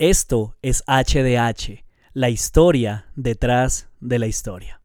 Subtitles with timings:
[0.00, 4.80] Esto es HDH, la historia detrás de la historia.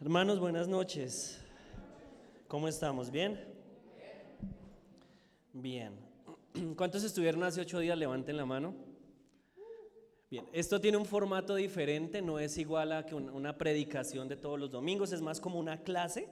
[0.00, 1.40] Hermanos, buenas noches.
[2.48, 3.12] ¿Cómo estamos?
[3.12, 3.38] ¿Bien?
[5.52, 5.92] Bien.
[6.76, 7.96] ¿Cuántos estuvieron hace ocho días?
[7.96, 8.74] Levanten la mano.
[10.28, 14.58] Bien, esto tiene un formato diferente, no es igual a que una predicación de todos
[14.58, 16.28] los domingos, es más como una clase.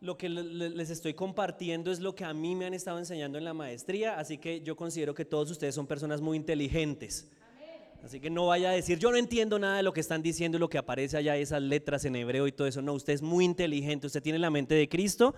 [0.00, 3.44] Lo que les estoy compartiendo es lo que a mí me han estado enseñando en
[3.44, 7.28] la maestría, así que yo considero que todos ustedes son personas muy inteligentes.
[8.02, 10.58] Así que no vaya a decir, yo no entiendo nada de lo que están diciendo,
[10.58, 12.80] lo que aparece allá, esas letras en hebreo y todo eso.
[12.80, 15.34] No, usted es muy inteligente, usted tiene la mente de Cristo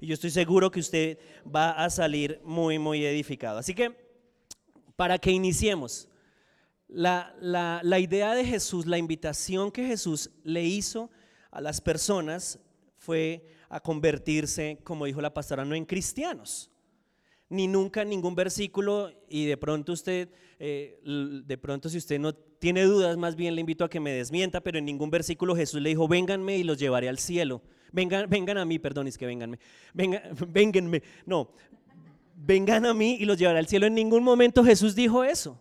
[0.00, 1.18] y yo estoy seguro que usted
[1.54, 3.58] va a salir muy, muy edificado.
[3.58, 3.94] Así que,
[4.96, 6.08] para que iniciemos,
[6.88, 11.10] la, la, idea de Jesús, la invitación que Jesús le hizo
[11.50, 12.58] a las personas
[12.96, 16.70] fue a convertirse, como dijo la pastora, no en cristianos.
[17.48, 22.34] Ni nunca en ningún versículo y de pronto usted, eh, de pronto si usted no
[22.34, 25.80] tiene dudas, más bien le invito a que me desmienta, pero en ningún versículo Jesús
[25.80, 27.62] le dijo, vénganme y los llevaré al cielo.
[27.90, 29.58] Vengan, vengan a mí, perdón, es que vénganme.
[29.94, 31.02] Vengan, vénganme.
[31.24, 31.50] No,
[32.36, 33.86] vengan a mí y los llevaré al cielo.
[33.86, 35.58] En ningún momento Jesús dijo eso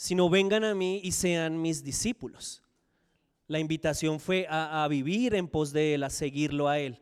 [0.00, 2.62] sino vengan a mí y sean mis discípulos.
[3.48, 6.98] La invitación fue a, vivir en pos de Él, a seguirlo a Él.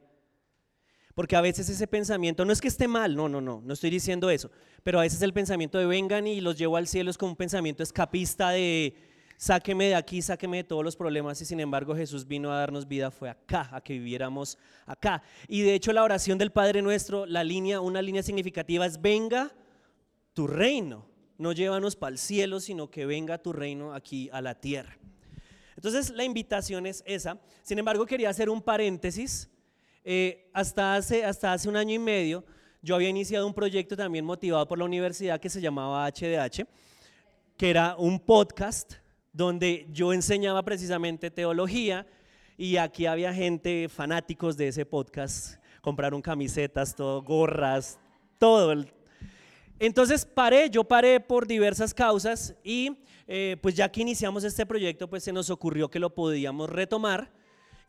[1.18, 3.90] Porque a veces ese pensamiento, no es que esté mal, no, no, no, no estoy
[3.90, 4.52] diciendo eso,
[4.84, 7.36] pero a veces el pensamiento de vengan y los llevo al cielo es como un
[7.36, 8.94] pensamiento escapista de
[9.36, 12.86] sáqueme de aquí, sáqueme de todos los problemas y sin embargo Jesús vino a darnos
[12.86, 15.24] vida, fue acá, a que viviéramos acá.
[15.48, 19.50] Y de hecho la oración del Padre Nuestro, la línea, una línea significativa es venga
[20.34, 21.04] tu reino
[21.36, 24.96] no llévanos para el cielo, sino que venga tu reino aquí a la tierra.
[25.74, 27.40] Entonces la invitación es esa.
[27.62, 29.50] Sin embargo, quería hacer un paréntesis.
[30.10, 32.42] Eh, hasta, hace, hasta hace un año y medio
[32.80, 36.66] yo había iniciado un proyecto también motivado por la universidad que se llamaba HDH,
[37.58, 38.94] que era un podcast
[39.34, 42.06] donde yo enseñaba precisamente teología
[42.56, 48.00] y aquí había gente fanáticos de ese podcast, compraron camisetas, todo, gorras,
[48.38, 48.82] todo,
[49.78, 52.96] entonces paré, yo paré por diversas causas y
[53.26, 57.30] eh, pues ya que iniciamos este proyecto, pues se nos ocurrió que lo podíamos retomar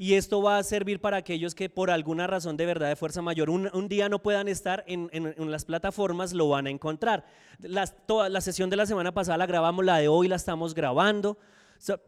[0.02, 3.22] y esto va a servir para aquellos que por alguna razón de verdad de fuerza
[3.22, 5.10] mayor un, día no puedan estar en,
[5.52, 7.26] las plataformas, lo van a encontrar.
[8.06, 11.38] toda la sesión de la semana pasada la grabamos, la de hoy la estamos grabando.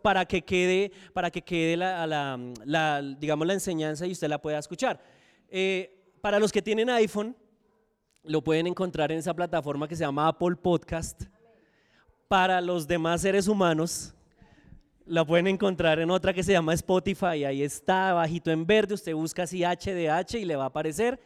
[0.01, 5.03] para que quede, para que quede la, digamos, la enseñanza y usted la pueda escuchar.
[5.50, 7.35] Eh, para los que tienen iPhone,
[8.24, 11.24] lo pueden encontrar en esa plataforma que se llama Apple Podcast.
[12.30, 14.16] Para los demás seres humanos,
[15.06, 17.44] la pueden encontrar en otra que se llama Spotify.
[17.45, 18.94] Ahí está, bajito en verde.
[18.94, 21.19] Usted busca así HDH y le va a aparecer.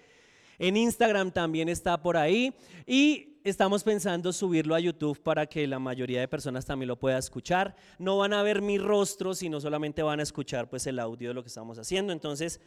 [0.58, 2.54] En Instagram también está por ahí.
[2.86, 7.18] Y estamos pensando subirlo a YouTube para que la mayoría de personas también lo pueda
[7.18, 7.76] escuchar.
[8.00, 11.34] No van a ver mi rostro, sino solamente van a escuchar pues el audio de
[11.34, 12.14] lo que estamos haciendo.
[12.14, 12.60] Entonces,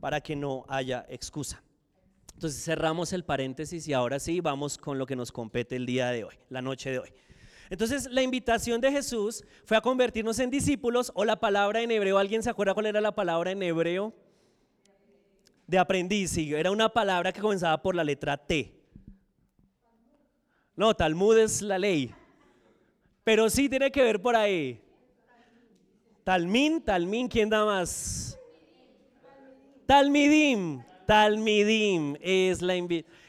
[0.00, 1.62] para que no haya excusa.
[2.34, 6.10] Entonces cerramos el paréntesis y ahora sí vamos con lo que nos compete el día
[6.10, 7.12] de hoy, la noche de hoy.
[7.70, 12.18] Entonces la invitación de Jesús fue a convertirnos en discípulos o la palabra en hebreo,
[12.18, 14.12] ¿alguien se acuerda cuál era la palabra en hebreo?
[15.66, 18.72] De aprendiz, era una palabra que comenzaba por la letra T.
[20.76, 22.14] No, Talmud es la ley,
[23.24, 24.80] pero sí tiene que ver por ahí.
[26.22, 28.38] Talmín, Talmín, ¿quién da más?
[29.86, 32.74] Talmidim, Talmidim es la,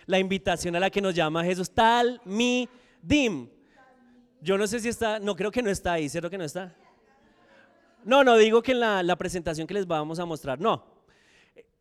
[0.07, 1.69] la invitación a la que nos llama Jesús.
[1.69, 3.47] Talmidim.
[4.41, 6.75] Yo no sé si está, no creo que no está ahí, ¿cierto que no está?
[8.03, 10.83] No, no, digo que en la, la presentación que les vamos a mostrar, no.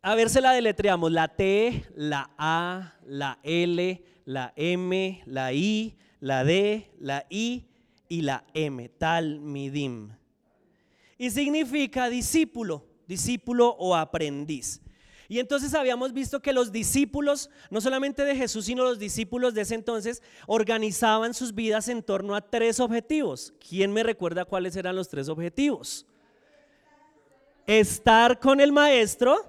[0.01, 5.97] A ver, se la deletreamos, la T, la A, la L, la M, la I,
[6.19, 7.65] la D, la I
[8.09, 10.09] y la M, Talmidim.
[11.17, 14.81] Y significa discípulo, discípulo o aprendiz.
[15.29, 19.61] Y entonces habíamos visto que los discípulos, no solamente de Jesús, sino los discípulos de
[19.61, 23.53] ese entonces, organizaban sus vidas en torno a tres objetivos.
[23.67, 26.05] ¿Quién me recuerda cuáles eran los tres objetivos?
[27.65, 29.45] Estar con el maestro,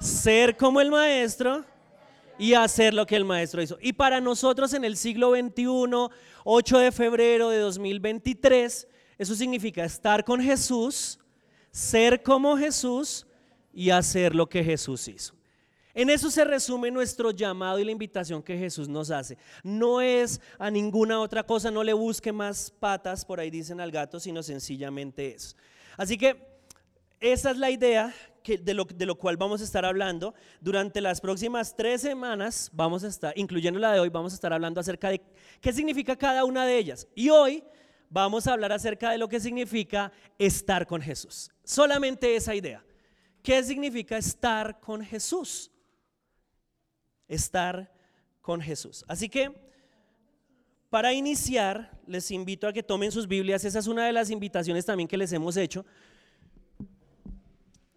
[0.00, 1.64] ser como el maestro
[2.38, 3.78] y hacer lo que el maestro hizo.
[3.80, 5.64] Y para nosotros en el siglo XXI,
[6.44, 8.86] 8 de febrero de 2023,
[9.16, 11.18] eso significa estar con Jesús,
[11.70, 13.26] ser como Jesús
[13.78, 15.34] y hacer lo que Jesús hizo.
[15.94, 19.38] En eso se resume nuestro llamado y la invitación que Jesús nos hace.
[19.62, 23.92] No es a ninguna otra cosa, no le busque más patas, por ahí dicen al
[23.92, 25.54] gato, sino sencillamente eso.
[25.96, 26.44] Así que
[27.20, 28.12] esa es la idea
[28.44, 30.34] de, lo, de lo cual vamos a estar hablando.
[30.60, 34.52] Durante las próximas tres semanas, vamos a estar, incluyendo la de hoy, vamos a estar
[34.52, 35.22] hablando acerca de
[35.60, 37.06] qué significa cada una de ellas.
[37.14, 37.62] Y hoy
[38.10, 41.52] vamos a hablar acerca de lo que significa estar con Jesús.
[41.62, 42.82] Solamente esa idea.
[43.42, 45.70] ¿Qué significa estar con Jesús?
[47.26, 47.92] Estar
[48.40, 49.04] con Jesús.
[49.08, 49.52] Así que,
[50.90, 53.64] para iniciar, les invito a que tomen sus Biblias.
[53.64, 55.84] Esa es una de las invitaciones también que les hemos hecho.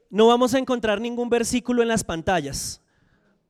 [0.10, 2.82] No vamos a encontrar ningún versículo en las pantallas.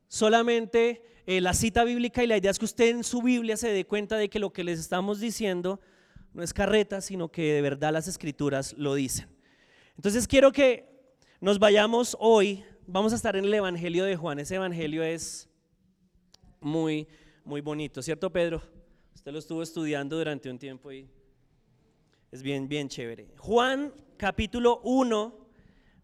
[0.06, 3.68] Solamente eh, la cita bíblica y la idea es que usted en su Biblia se
[3.68, 5.80] dé cuenta de que lo que les estamos diciendo
[6.34, 9.28] no es carreta, sino que de verdad las escrituras lo dicen.
[9.96, 10.91] Entonces quiero que
[11.42, 15.50] nos vayamos hoy, vamos a estar en el Evangelio de Juan, ese Evangelio es
[16.60, 17.08] muy,
[17.44, 18.62] muy bonito, ¿cierto Pedro?
[19.12, 21.08] Usted lo estuvo estudiando durante un tiempo y
[22.30, 23.26] es bien, bien chévere.
[23.38, 25.36] Juan capítulo 1,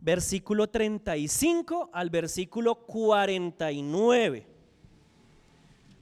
[0.00, 4.44] versículo 35 al versículo 49.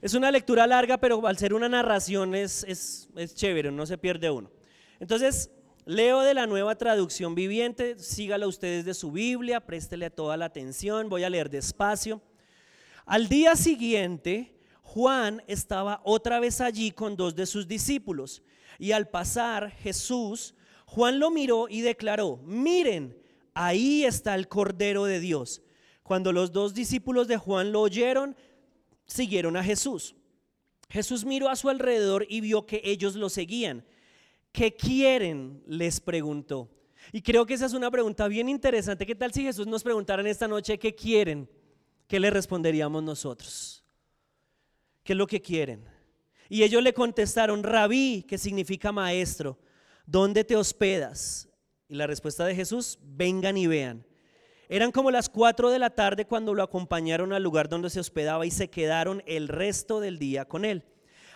[0.00, 3.99] Es una lectura larga, pero al ser una narración es, es, es chévere, no se
[3.99, 4.50] pierde uno.
[4.99, 5.50] Entonces,
[5.87, 11.09] leo de la nueva traducción viviente, sígala ustedes de su Biblia, préstele toda la atención,
[11.09, 12.21] voy a leer despacio.
[13.06, 18.43] Al día siguiente, Juan estaba otra vez allí con dos de sus discípulos,
[18.81, 20.56] y al pasar Jesús,
[20.87, 23.17] Juan lo miró y declaró, miren,
[23.55, 25.62] ahí está el Cordero de Dios.
[26.03, 28.37] Cuando los dos discípulos de Juan lo oyeron,
[29.06, 30.17] siguieron a Jesús.
[30.88, 33.85] Jesús miró a su alrededor y vio que ellos lo seguían.
[34.56, 35.62] ¿Qué quieren?
[35.67, 36.70] les preguntó.
[37.12, 39.05] Y creo que esa es una pregunta bien interesante.
[39.05, 41.47] ¿Qué tal si Jesús nos preguntara en esta noche qué quieren?
[42.08, 43.85] ¿Qué le responderíamos nosotros?
[45.05, 45.85] ¿Qué es lo que quieren?
[46.49, 49.58] Y ellos le contestaron, rabí, que significa maestro,
[50.06, 51.50] ¿dónde te hospedas?
[51.87, 54.06] Y la respuesta de Jesús, vengan y vean.
[54.70, 58.47] Eran como las cuatro de la tarde cuando lo acompañaron al lugar donde se hospedaba
[58.47, 60.82] y se quedaron el resto del día con él.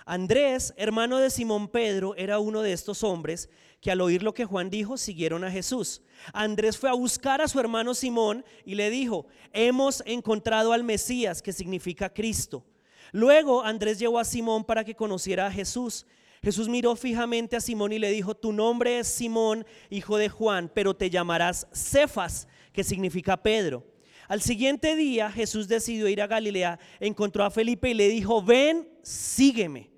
[0.05, 3.49] Andrés, hermano de Simón Pedro, era uno de estos hombres
[3.81, 6.02] que al oír lo que Juan dijo siguieron a Jesús.
[6.32, 11.43] Andrés fue a buscar a su hermano Simón y le dijo, hemos encontrado al Mesías,
[11.43, 12.64] que significa Cristo.
[13.12, 16.06] Luego Andrés llevó a Simón para que conociera a Jesús.
[16.43, 20.70] Jesús miró fijamente a Simón y le dijo, tu nombre es Simón, hijo de Juan,
[20.75, 23.85] pero te llamarás Cefas, que significa Pedro.
[24.30, 28.88] Al siguiente día Jesús decidió ir a Galilea, encontró a Felipe y le dijo, ven,
[29.02, 29.90] sígueme.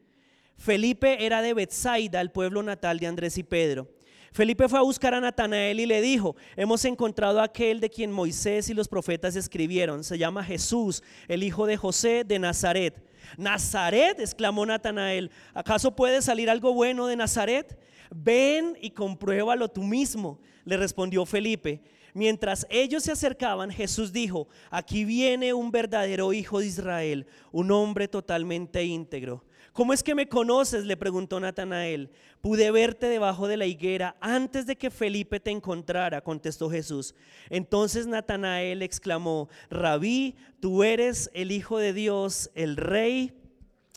[0.56, 3.90] Felipe era de Bethsaida, el pueblo natal de Andrés y Pedro.
[4.32, 8.10] Felipe fue a buscar a Natanael y le dijo, hemos encontrado a aquel de quien
[8.10, 13.06] Moisés y los profetas escribieron, se llama Jesús, el hijo de José de Nazaret.
[13.36, 17.78] Nazaret, exclamó Natanael, ¿acaso puede salir algo bueno de Nazaret?
[18.10, 21.82] Ven y compruébalo tú mismo, le respondió Felipe.
[22.14, 28.06] Mientras ellos se acercaban, Jesús dijo, aquí viene un verdadero hijo de Israel, un hombre
[28.06, 29.44] totalmente íntegro.
[29.72, 30.84] ¿Cómo es que me conoces?
[30.84, 32.10] le preguntó Natanael.
[32.42, 37.14] Pude verte debajo de la higuera antes de que Felipe te encontrara, contestó Jesús.
[37.48, 43.32] Entonces Natanael exclamó, Rabí, tú eres el Hijo de Dios, el Rey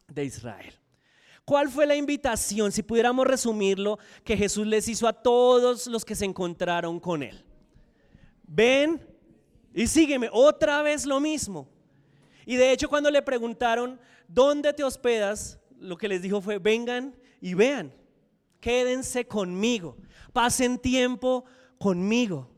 [0.07, 0.73] de Israel.
[1.44, 6.15] ¿Cuál fue la invitación, si pudiéramos resumirlo, que Jesús les hizo a todos los que
[6.15, 7.44] se encontraron con él?
[8.47, 9.01] Ven
[9.74, 10.30] y sígueme.
[10.31, 11.68] Otra vez lo mismo.
[12.45, 15.59] Y de hecho cuando le preguntaron, ¿dónde te hospedas?
[15.80, 17.94] Lo que les dijo fue, vengan y vean,
[18.59, 19.97] quédense conmigo,
[20.31, 21.45] pasen tiempo
[21.78, 22.49] conmigo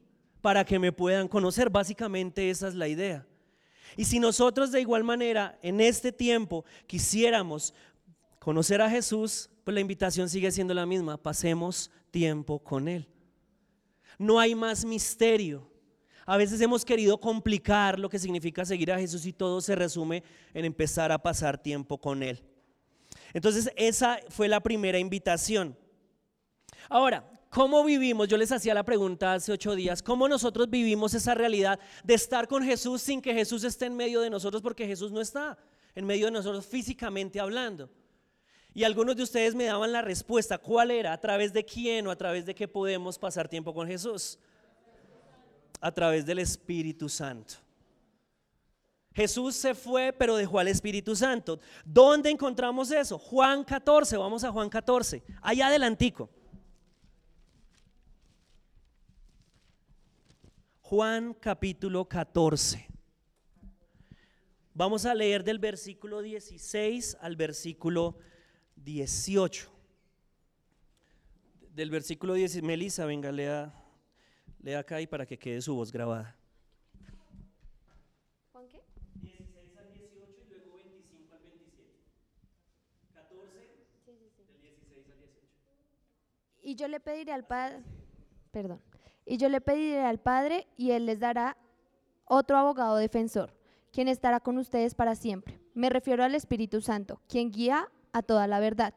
[0.41, 1.69] para que me puedan conocer.
[1.69, 3.25] Básicamente esa es la idea.
[3.95, 7.73] Y si nosotros de igual manera en este tiempo quisiéramos
[8.39, 13.07] conocer a Jesús, pues la invitación sigue siendo la misma, pasemos tiempo con Él.
[14.17, 15.69] No hay más misterio.
[16.29, 20.23] A veces hemos querido complicar lo que significa seguir a Jesús y todo se resume
[20.53, 22.43] en empezar a pasar tiempo con Él.
[23.33, 25.77] Entonces esa fue la primera invitación.
[26.89, 28.27] Ahora, ¿cómo vivimos?
[28.27, 32.49] Yo les hacía la pregunta hace ocho días, ¿cómo nosotros vivimos esa realidad de estar
[32.49, 35.57] con Jesús sin que Jesús esté en medio de nosotros porque Jesús no está
[35.95, 37.89] en medio de nosotros físicamente hablando?
[38.73, 41.13] Y algunos de ustedes me daban la respuesta, ¿cuál era?
[41.13, 44.37] ¿A través de quién o a través de qué podemos pasar tiempo con Jesús?
[45.79, 47.55] A través del Espíritu Santo.
[49.13, 51.59] Jesús se fue, pero dejó al Espíritu Santo.
[51.83, 53.17] ¿Dónde encontramos eso?
[53.17, 56.29] Juan 14, vamos a Juan 14, allá adelantico.
[60.81, 62.87] Juan capítulo 14.
[64.75, 68.19] Vamos a leer del versículo 16 al versículo
[68.75, 69.71] 18.
[71.73, 73.73] Del versículo 16, Melissa, venga, lea
[74.61, 76.35] Lea acá y para que quede su voz grabada.
[78.51, 78.81] ¿Juan qué?
[79.21, 81.93] 16 al 18 y luego 25 al 27.
[83.13, 84.19] 14 del
[84.59, 85.47] 16 al 18.
[86.63, 87.83] Y yo le pediré al Padre,
[88.51, 88.81] perdón,
[89.25, 91.57] y yo le pediré al Padre y Él les dará
[92.25, 93.53] otro abogado defensor,
[93.91, 95.61] quien estará con ustedes para siempre.
[95.73, 98.93] Me refiero al Espíritu Santo, quien guía a toda la verdad.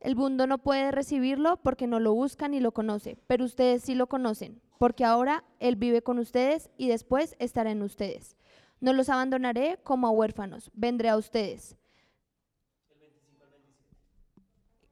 [0.00, 3.94] El mundo no puede recibirlo porque no lo busca ni lo conoce, pero ustedes sí
[3.94, 8.36] lo conocen, porque ahora Él vive con ustedes y después estará en ustedes.
[8.80, 11.76] No los abandonaré como a huérfanos, vendré a ustedes.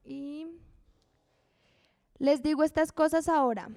[0.05, 0.47] Y
[2.19, 3.69] les digo estas cosas ahora,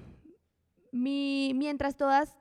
[0.92, 2.36] mientras todas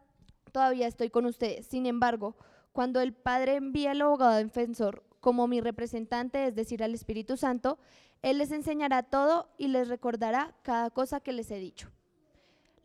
[0.53, 1.67] todavía estoy con ustedes.
[1.67, 2.37] Sin embargo,
[2.73, 7.79] cuando el Padre envía al abogado defensor como mi representante, es decir, al Espíritu Santo,
[8.23, 11.91] Él les enseñará todo y les recordará cada cosa que les he dicho.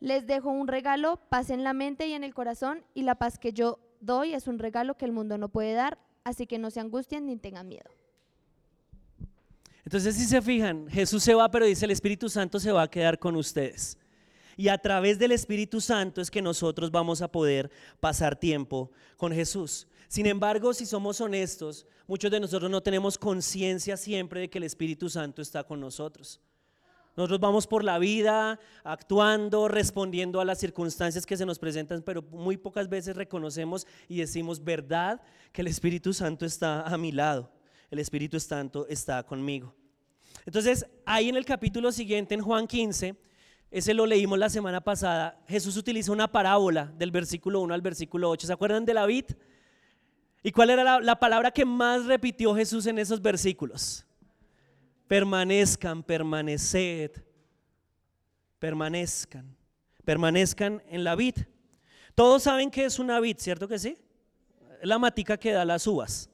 [0.00, 3.38] Les dejo un regalo, paz en la mente y en el corazón, y la paz
[3.38, 6.70] que yo doy es un regalo que el mundo no puede dar, así que no
[6.70, 7.90] se angustien ni tengan miedo.
[9.84, 12.90] Entonces, si se fijan, Jesús se va, pero dice el Espíritu Santo se va a
[12.90, 13.98] quedar con ustedes.
[14.56, 19.32] Y a través del Espíritu Santo es que nosotros vamos a poder pasar tiempo con
[19.32, 19.86] Jesús.
[20.06, 24.64] Sin embargo, si somos honestos, muchos de nosotros no tenemos conciencia siempre de que el
[24.64, 26.40] Espíritu Santo está con nosotros.
[27.20, 32.22] Nosotros vamos por la vida actuando, respondiendo a las circunstancias que se nos presentan, pero
[32.22, 35.20] muy pocas veces reconocemos y decimos, verdad,
[35.52, 37.52] que el Espíritu Santo está a mi lado,
[37.90, 39.74] el Espíritu Santo está conmigo.
[40.46, 43.14] Entonces, ahí en el capítulo siguiente, en Juan 15,
[43.70, 48.30] ese lo leímos la semana pasada, Jesús utiliza una parábola del versículo 1 al versículo
[48.30, 48.46] 8.
[48.46, 49.26] ¿Se acuerdan de la vid?
[50.42, 54.06] ¿Y cuál era la, la palabra que más repitió Jesús en esos versículos?
[55.10, 57.10] Permanezcan, permaneced,
[58.60, 59.56] permanezcan,
[60.04, 61.34] permanezcan en la vid.
[62.14, 63.98] Todos saben que es una vid, ¿cierto que sí?
[64.82, 66.30] La matica que da las uvas.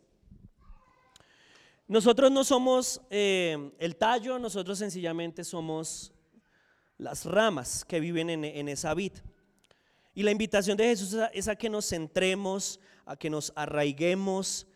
[1.89, 6.13] Nosotros no somos eh, el tallo, nosotros sencillamente somos
[6.99, 9.13] las ramas que viven en, en esa vid.
[10.15, 14.67] Y la invitación de Jesús es a que nos centremos, a que nos arraiguemos,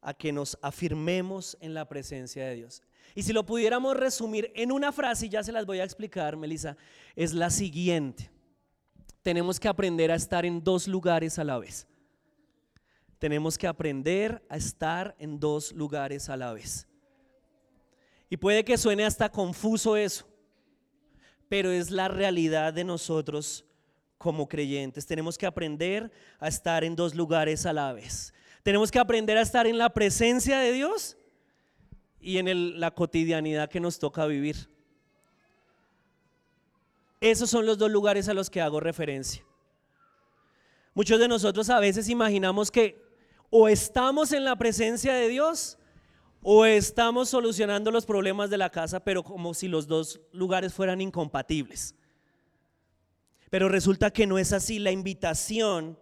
[0.00, 2.82] a que nos afirmemos en la presencia de Dios.
[3.14, 6.36] Y si lo pudiéramos resumir en una frase, y ya se las voy a explicar,
[6.36, 6.76] Melissa,
[7.16, 8.30] es la siguiente.
[9.22, 11.86] Tenemos que aprender a estar en dos lugares a la vez.
[13.18, 16.88] Tenemos que aprender a estar en dos lugares a la vez.
[18.30, 20.26] Y puede que suene hasta confuso eso,
[21.48, 23.66] pero es la realidad de nosotros
[24.16, 25.06] como creyentes.
[25.06, 28.32] Tenemos que aprender a estar en dos lugares a la vez.
[28.62, 31.16] Tenemos que aprender a estar en la presencia de Dios
[32.20, 34.68] y en la cotidianidad que nos toca vivir.
[37.20, 39.44] Esos son los dos lugares a los que hago referencia.
[40.94, 43.00] Muchos de nosotros a veces imaginamos que
[43.50, 45.78] o estamos en la presencia de Dios
[46.42, 51.00] o estamos solucionando los problemas de la casa, pero como si los dos lugares fueran
[51.00, 51.94] incompatibles.
[53.50, 54.78] Pero resulta que no es así.
[54.78, 55.98] La invitación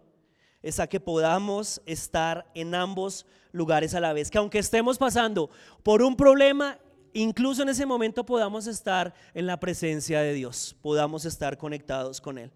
[0.61, 4.29] es a que podamos estar en ambos lugares a la vez.
[4.29, 5.49] Que aunque estemos pasando
[5.83, 6.77] por un problema,
[7.13, 12.37] incluso en ese momento podamos estar en la presencia de Dios, podamos estar conectados con
[12.37, 12.51] Él.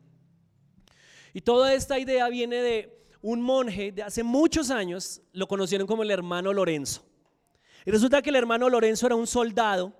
[1.33, 6.03] Y toda esta idea viene de un monje de hace muchos años, lo conocieron como
[6.03, 7.03] el hermano Lorenzo.
[7.85, 9.93] Y resulta que el hermano Lorenzo era un soldado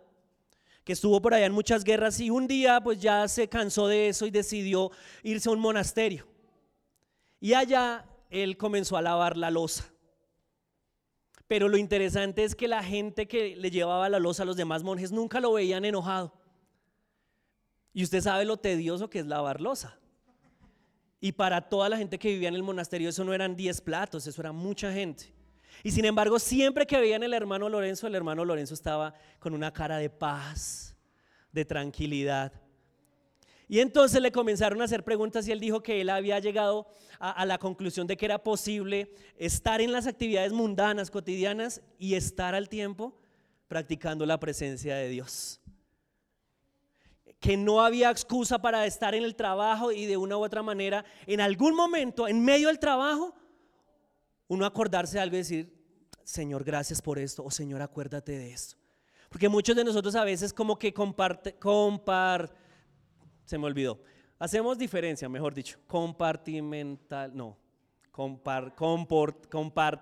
[0.83, 4.09] que estuvo por allá en muchas guerras y un día pues ya se cansó de
[4.09, 4.91] eso y decidió
[5.23, 6.27] irse a un monasterio.
[7.39, 9.92] Y allá él comenzó a lavar la losa.
[11.47, 14.83] Pero lo interesante es que la gente que le llevaba la losa a los demás
[14.83, 16.33] monjes nunca lo veían enojado.
[17.93, 19.99] Y usted sabe lo tedioso que es lavar losa.
[21.19, 24.27] Y para toda la gente que vivía en el monasterio eso no eran 10 platos,
[24.27, 25.33] eso era mucha gente.
[25.83, 29.71] Y sin embargo, siempre que veían el hermano Lorenzo, el hermano Lorenzo estaba con una
[29.71, 30.95] cara de paz,
[31.51, 32.51] de tranquilidad.
[33.67, 36.87] Y entonces le comenzaron a hacer preguntas y él dijo que él había llegado
[37.19, 42.55] a, la conclusión de que era posible estar en las actividades mundanas, cotidianas y estar
[42.55, 43.17] al tiempo
[43.67, 45.61] practicando la presencia de Dios.
[47.39, 51.05] Que no había excusa para estar en el trabajo y de una u otra manera,
[51.25, 53.33] en algún momento, en medio del trabajo,
[54.47, 55.73] uno acordarse de algo y decir,
[56.23, 58.77] Señor, gracias por esto, o Señor, acuérdate de esto.
[59.29, 62.62] Porque muchos de nosotros a veces como que comparte, comparte
[63.45, 63.99] se me olvidó.
[64.39, 67.57] Hacemos diferencia, mejor dicho, compartimental, no,
[68.11, 70.01] compar, comport, compart,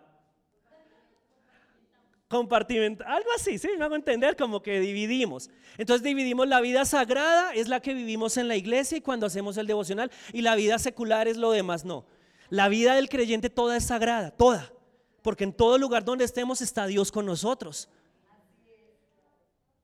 [2.27, 3.69] compartimental, algo así, ¿sí?
[3.77, 5.49] Me hago entender, como que dividimos.
[5.77, 9.57] Entonces dividimos la vida sagrada, es la que vivimos en la iglesia y cuando hacemos
[9.57, 12.05] el devocional, y la vida secular es lo demás, no.
[12.49, 14.73] La vida del creyente toda es sagrada, toda,
[15.21, 17.89] porque en todo lugar donde estemos está Dios con nosotros.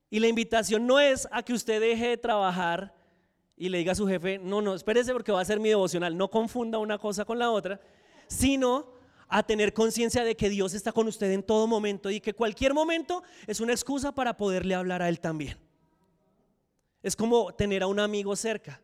[0.09, 2.96] Y la invitación no es a que usted deje de trabajar
[3.57, 6.15] y le diga a su jefe, no, no, espérese porque va a ser mi devocional,
[6.15, 7.81] no confunda una cosa con la otra,
[8.27, 8.93] sino
[9.27, 12.73] a tener conciencia de que Dios está con usted en todo momento y que cualquier
[12.73, 15.57] momento es una excusa para poderle hablar a Él también.
[17.01, 18.79] Es como tener a un amigo cerca.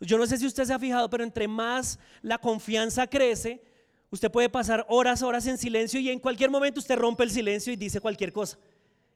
[0.00, 3.62] Yo no sé si usted se ha fijado, pero entre más la confianza crece,
[4.10, 7.72] usted puede pasar horas, horas en silencio y en cualquier momento usted rompe el silencio
[7.72, 8.58] y dice cualquier cosa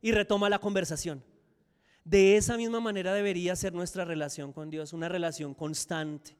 [0.00, 1.22] y retoma la conversación.
[2.08, 6.34] De esa misma manera debería ser nuestra relación con Dios, una relación constante,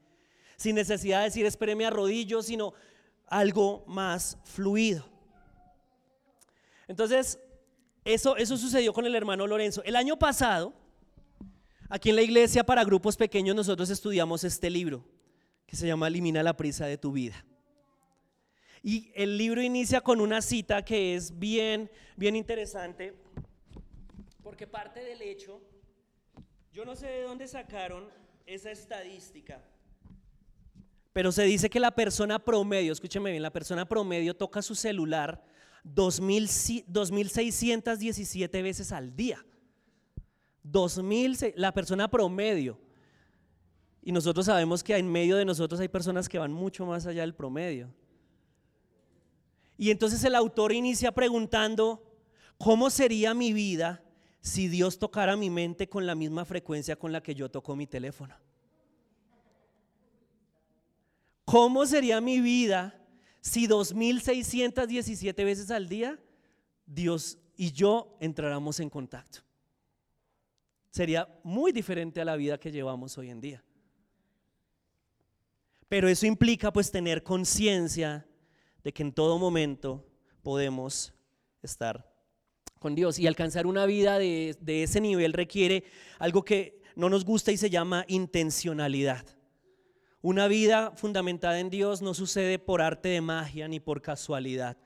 [0.57, 2.73] sin necesidad de decir espéreme a rodillos, sino
[3.27, 5.05] algo más fluido.
[6.87, 7.39] Entonces,
[8.03, 9.83] eso, eso sucedió con el hermano Lorenzo.
[9.85, 10.73] El año pasado,
[11.91, 15.05] aquí en la iglesia para grupos pequeños, nosotros estudiamos este libro
[15.67, 17.45] que se llama Elimina la prisa de tu vida.
[18.83, 23.15] Y el libro inicia con una cita que es bien, bien interesante,
[24.49, 25.61] porque parte del hecho,
[26.73, 28.09] yo no sé de dónde sacaron
[28.47, 29.63] esa estadística,
[31.13, 35.45] pero se dice que la persona promedio, escúcheme bien, la persona promedio toca su celular
[35.85, 39.45] 2.617 veces al día.
[40.63, 42.81] 2000, la persona promedio.
[44.01, 47.21] Y nosotros sabemos que en medio de nosotros hay personas que van mucho más allá
[47.21, 47.93] del promedio.
[49.77, 52.03] Y entonces el autor inicia preguntando,
[52.57, 54.03] ¿cómo sería mi vida
[54.41, 57.87] si Dios tocara mi mente con la misma frecuencia con la que yo toco mi
[57.87, 58.35] teléfono?
[61.45, 62.95] ¿Cómo sería mi vida
[63.41, 66.19] si 2.617 veces al día
[66.85, 69.41] Dios y yo entráramos en contacto?
[70.91, 73.65] Sería muy diferente a la vida que llevamos hoy en día.
[75.89, 78.27] Pero eso implica pues tener conciencia
[78.83, 80.07] de que en todo momento
[80.43, 81.15] podemos
[81.63, 82.08] estar
[82.79, 85.85] con Dios y alcanzar una vida de, de, ese nivel requiere
[86.19, 89.25] algo que no nos gusta y se llama intencionalidad.
[90.21, 94.77] Una vida fundamentada en Dios no sucede por arte de magia ni por casualidad.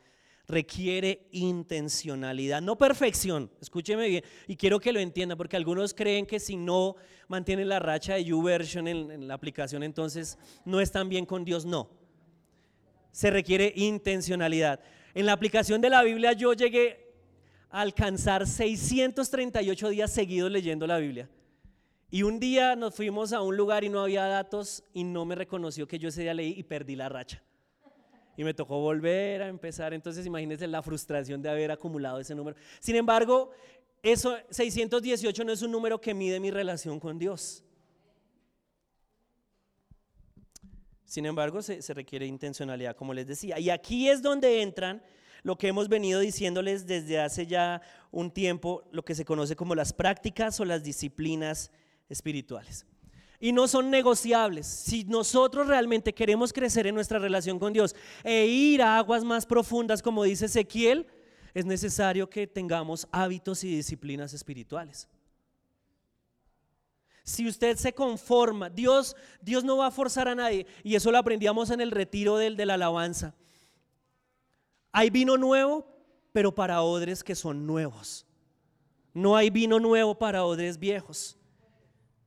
[0.47, 3.51] Requiere intencionalidad, no perfección.
[3.61, 6.97] Escúcheme bien y quiero que lo entienda porque algunos creen que si no
[7.29, 11.65] mantienen la racha de YouVersion en, en la aplicación entonces no están bien con Dios.
[11.65, 11.89] No.
[13.11, 14.81] Se requiere intencionalidad.
[15.15, 17.02] En la aplicación de la Biblia yo llegué
[17.73, 21.29] alcanzar 638 días seguidos leyendo la Biblia.
[22.11, 25.35] Y un día nos fuimos a un lugar y no había datos y no me
[25.35, 27.43] reconoció que yo ese día leí y perdí la racha.
[28.37, 29.95] Y me tocó volver a empezar.
[29.95, 32.57] Entonces imagínense la frustración de haber acumulado ese número.
[32.81, 33.51] Sin embargo,
[34.03, 37.65] eso 618 no es un número que mide mi relación con Dios.
[41.07, 43.59] Sin embargo, se, se, requiere intencionalidad, como les decía.
[43.59, 45.03] Y aquí es donde entran
[45.43, 49.75] lo que hemos venido diciéndoles desde hace ya un tiempo, lo que se conoce como
[49.75, 51.71] las prácticas o las disciplinas
[52.09, 52.87] espirituales.
[53.41, 54.67] Y no son negociables.
[54.67, 59.47] Si nosotros realmente queremos crecer en nuestra relación con Dios e ir a aguas más
[59.47, 61.07] profundas, como dice Ezequiel,
[61.53, 65.09] es necesario que tengamos hábitos y disciplinas espirituales.
[67.25, 70.67] Si usted se conforma, Dios, Dios no va a forzar a nadie.
[70.83, 73.35] Y eso lo aprendíamos en el retiro del, de la alabanza.
[74.93, 75.87] Hay vino nuevo,
[76.33, 78.27] pero para odres que son nuevos.
[79.15, 81.39] No hay vino nuevo para odres viejos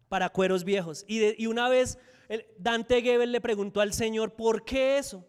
[0.10, 1.04] para cueros viejos.
[1.08, 1.98] Y, una vez
[2.58, 5.26] Dante Gebel le preguntó al Señor, ¿por qué eso?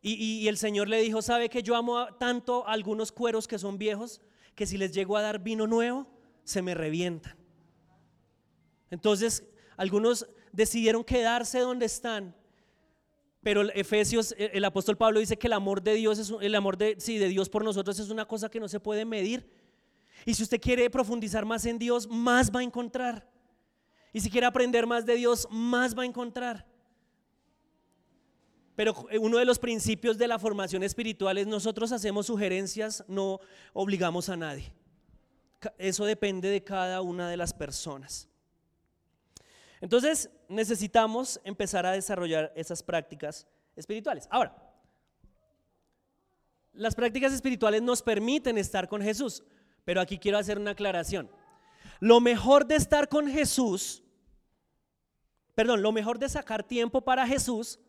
[0.00, 4.20] Y, el Señor le dijo, ¿sabe que yo amo tanto algunos cueros que son viejos
[4.54, 6.06] que si les llego a dar vino nuevo,
[6.44, 7.36] se me revientan?
[8.90, 9.44] Entonces,
[9.76, 12.34] algunos decidieron quedarse donde están.
[13.46, 16.96] Pero Efesios, el apóstol Pablo dice que el amor de Dios es el amor de,
[16.98, 19.48] sí, de Dios por nosotros es una cosa que no se puede medir.
[20.24, 23.30] Y si usted quiere profundizar más en Dios, más va a encontrar.
[24.12, 26.66] Y si quiere aprender más de Dios, más va a encontrar.
[28.74, 33.38] Pero uno de los principios de la formación espiritual es nosotros hacemos sugerencias, no
[33.72, 34.72] obligamos a nadie.
[35.78, 38.28] Eso depende de cada una de las personas.
[39.86, 43.46] Entonces necesitamos empezar a desarrollar esas prácticas
[43.76, 44.26] espirituales.
[44.32, 44.52] Ahora,
[46.72, 49.44] las prácticas espirituales nos permiten estar con Jesús,
[49.84, 51.30] pero aquí quiero hacer una aclaración.
[52.00, 54.02] Lo mejor de estar con Jesús
[55.56, 57.80] perdón, lo mejor de sacar tiempo para Jesús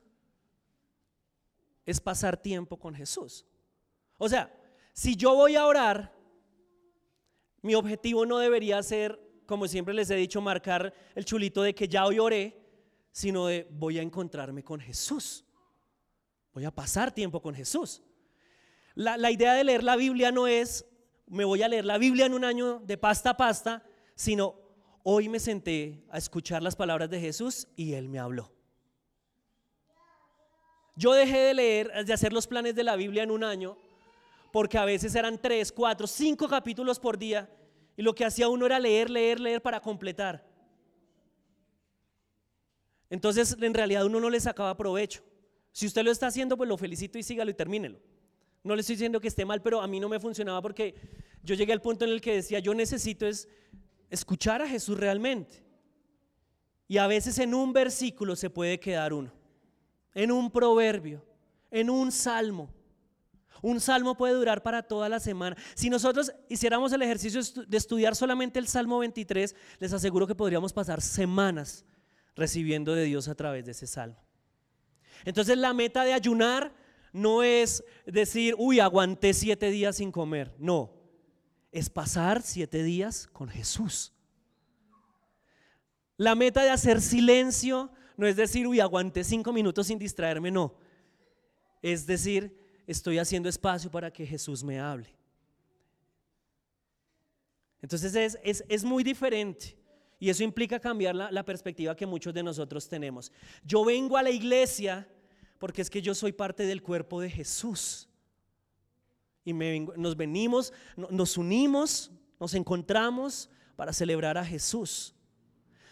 [1.85, 3.45] es pasar tiempo con Jesús.
[4.17, 4.57] O sea,
[4.93, 6.15] si yo voy a orar,
[7.61, 11.87] mi objetivo no debería ser, como siempre les he dicho, marcar el chulito de que
[11.87, 12.61] ya hoy oré,
[13.11, 15.43] sino de voy a encontrarme con Jesús.
[16.53, 18.03] Voy a pasar tiempo con Jesús.
[18.93, 20.85] La, la idea de leer la Biblia no es,
[21.25, 23.83] me voy a leer la Biblia en un año de pasta a pasta,
[24.13, 24.55] sino
[25.03, 28.51] hoy me senté a escuchar las palabras de Jesús y Él me habló.
[30.97, 33.77] Yo dejé de leer, de hacer los planes de la Biblia en un año,
[34.51, 37.49] porque a veces eran tres, cuatro, cinco capítulos por día,
[37.97, 40.45] y lo que hacía uno era leer, leer, leer para completar.
[43.09, 45.23] Entonces, en realidad uno no le sacaba provecho.
[45.71, 47.99] Si usted lo está haciendo, pues lo felicito y sígalo y termínelo.
[48.63, 50.93] No le estoy diciendo que esté mal, pero a mí no me funcionaba porque
[51.41, 53.47] yo llegué al punto en el que decía, yo necesito es
[54.09, 55.63] escuchar a Jesús realmente.
[56.87, 59.31] Y a veces en un versículo se puede quedar uno,
[60.13, 61.25] en un proverbio,
[61.71, 62.69] en un salmo.
[63.61, 65.55] Un salmo puede durar para toda la semana.
[65.75, 70.73] Si nosotros hiciéramos el ejercicio de estudiar solamente el Salmo 23, les aseguro que podríamos
[70.73, 71.85] pasar semanas
[72.35, 74.21] recibiendo de Dios a través de ese salmo.
[75.25, 76.73] Entonces la meta de ayunar
[77.11, 80.53] no es decir, uy, aguanté siete días sin comer.
[80.59, 80.93] No,
[81.71, 84.13] es pasar siete días con Jesús.
[86.15, 90.75] La meta de hacer silencio no es decir, uy, aguanté cinco minutos sin distraerme, no.
[91.83, 95.13] Es decir, estoy haciendo espacio para que Jesús me hable.
[97.81, 99.77] Entonces es, es, muy diferente.
[100.19, 103.31] Y eso implica cambiar la, la, perspectiva que muchos de nosotros tenemos.
[103.63, 105.07] Yo vengo a la iglesia
[105.59, 108.09] porque es que yo soy parte del cuerpo de Jesús.
[109.45, 115.13] Y nos venimos, nos unimos, nos encontramos para celebrar a Jesús.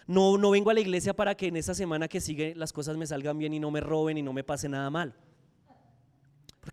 [0.08, 2.98] No, no vengo a la iglesia para que en esta semana que sigue las cosas
[2.98, 5.16] me salgan bien y no me roben y no me pase nada mal.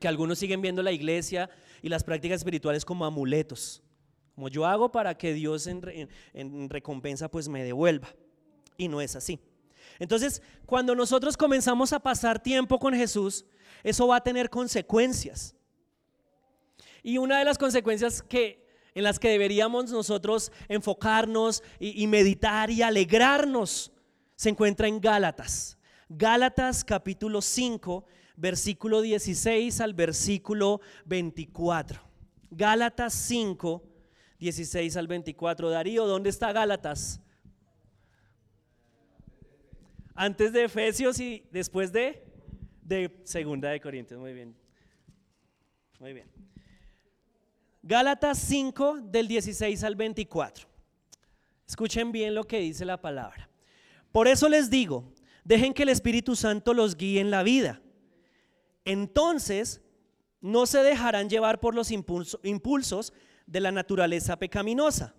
[0.03, 1.49] Porque algunos siguen viendo la iglesia
[1.81, 3.85] y las prácticas espirituales como amuletos.
[4.35, 8.09] Como yo hago para que Dios en, en recompensa pues me devuelva.
[8.77, 9.39] Y no es así.
[10.01, 13.45] Entonces, cuando nosotros comenzamos a pasar tiempo con Jesús,
[13.85, 15.55] eso va a tener consecuencias.
[17.05, 22.73] Y una de las consecuencias que, en las que deberíamos nosotros enfocarnos y, y meditar
[22.73, 23.93] y alegrarnos
[24.35, 25.79] se encuentra en Gálatas.
[26.09, 28.05] Gálatas capítulo 5,
[28.37, 32.01] versículo 16 al versículo 24.
[32.51, 33.83] Gálatas 5,
[34.39, 35.71] 16 al 24.
[35.71, 37.21] Darío, ¿dónde está Gálatas?
[40.15, 42.23] Antes de Efesios y después de,
[42.83, 44.21] de Segunda de Corintios.
[44.21, 44.55] Muy bien.
[45.99, 46.27] Muy bien.
[47.83, 50.69] Gálatas 5 del 16 al 24.
[51.67, 53.49] Escuchen bien lo que dice la palabra.
[54.13, 57.81] Por eso les digo, dejen que el Espíritu Santo los guíe en la vida.
[58.85, 59.81] Entonces,
[60.41, 63.13] no se dejarán llevar por los impulsos
[63.47, 65.15] de la naturaleza pecaminosa.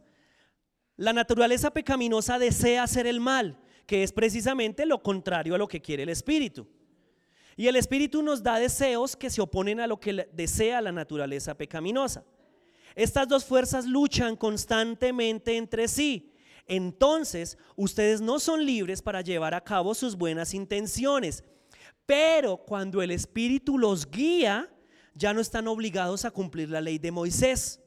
[0.96, 5.82] La naturaleza pecaminosa desea hacer el mal que es precisamente lo contrario a lo que
[5.82, 6.68] quiere el Espíritu.
[7.56, 11.56] Y el Espíritu nos da deseos que se oponen a lo que desea la naturaleza
[11.56, 12.26] pecaminosa.
[12.96, 16.32] Estas dos fuerzas luchan constantemente entre sí.
[16.66, 21.44] Entonces, ustedes no son libres para llevar a cabo sus buenas intenciones.
[22.06, 24.70] Pero cuando el Espíritu los guía,
[25.16, 27.80] ya no están obligados a cumplir la ley de Moisés.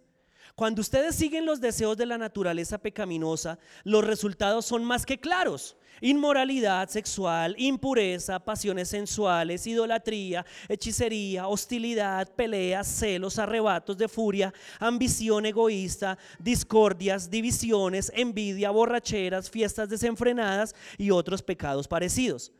[0.55, 5.76] Cuando ustedes siguen los deseos de la naturaleza pecaminosa, los resultados son más que claros.
[6.00, 16.16] Inmoralidad sexual, impureza, pasiones sensuales, idolatría, hechicería, hostilidad, peleas, celos, arrebatos de furia, ambición egoísta,
[16.38, 22.50] discordias, divisiones, envidia, borracheras, fiestas desenfrenadas y otros pecados parecidos.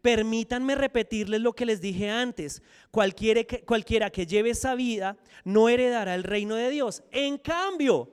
[0.00, 2.62] Permítanme repetirles lo que les dije antes.
[2.90, 7.02] Cualquiera que, lleve esa vida no heredará el reino de Dios.
[7.10, 8.10] En cambio,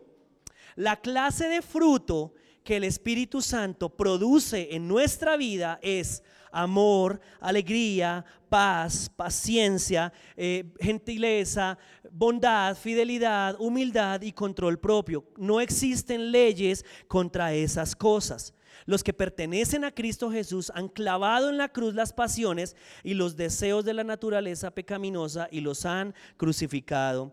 [0.76, 8.26] la clase de fruto que el Espíritu Santo produce en nuestra vida es amor, alegría,
[8.50, 11.78] paz, paciencia, eh, gentileza,
[12.12, 15.26] bondad, fidelidad, humildad y control propio.
[15.38, 18.54] No existen leyes contra esas cosas.
[18.90, 23.36] Los que pertenecen a Cristo Jesús han clavado en la cruz las pasiones y los
[23.36, 27.32] deseos de la naturaleza pecaminosa y los han crucificado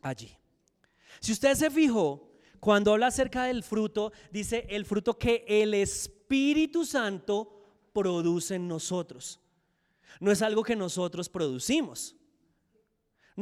[0.00, 0.34] allí.
[1.20, 6.86] Si usted se fijó, cuando habla acerca del fruto, dice el fruto que el Espíritu
[6.86, 7.62] Santo
[7.92, 9.38] produce en nosotros.
[10.18, 12.16] No es algo que nosotros producimos.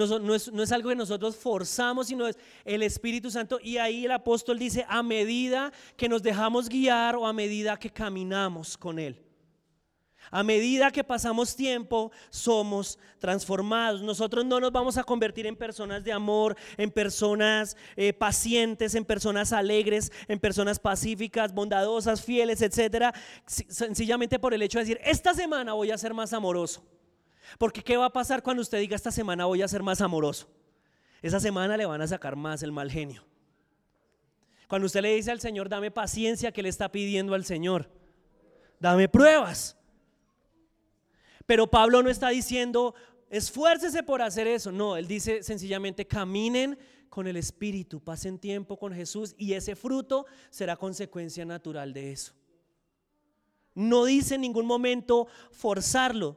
[0.07, 3.59] No, es, algo que nosotros forzamos, sino es el Espíritu Santo.
[3.63, 7.91] Y ahí el apóstol dice, a medida que nos dejamos guiar o a medida que
[7.91, 9.25] caminamos con Él.
[10.31, 14.03] A medida que pasamos tiempo, somos transformados.
[14.03, 19.05] Nosotros no nos vamos a convertir en personas de amor, en personas eh, pacientes, en
[19.05, 23.15] personas alegres, en personas pacíficas, bondadosas, fieles, etcétera,
[23.47, 26.83] sencillamente por el hecho de decir, esta semana voy a ser más amoroso.
[27.57, 30.49] Porque ¿qué va a pasar cuando usted diga esta semana voy a ser más amoroso?
[31.23, 33.25] Esa semana le van a sacar más el mal genio.
[34.69, 37.91] Cuando usted le dice al Señor, dame paciencia, ¿qué le está pidiendo al Señor?
[38.79, 39.77] Dame pruebas.
[41.47, 42.95] Pero Pablo no está diciendo,
[43.31, 44.71] esfuércese por hacer eso.
[44.71, 50.27] No, él dice sencillamente, caminen con el Espíritu, pasen tiempo con Jesús y ese fruto
[50.51, 52.35] será consecuencia natural de eso.
[53.75, 56.37] No dice en ningún momento forzarlo.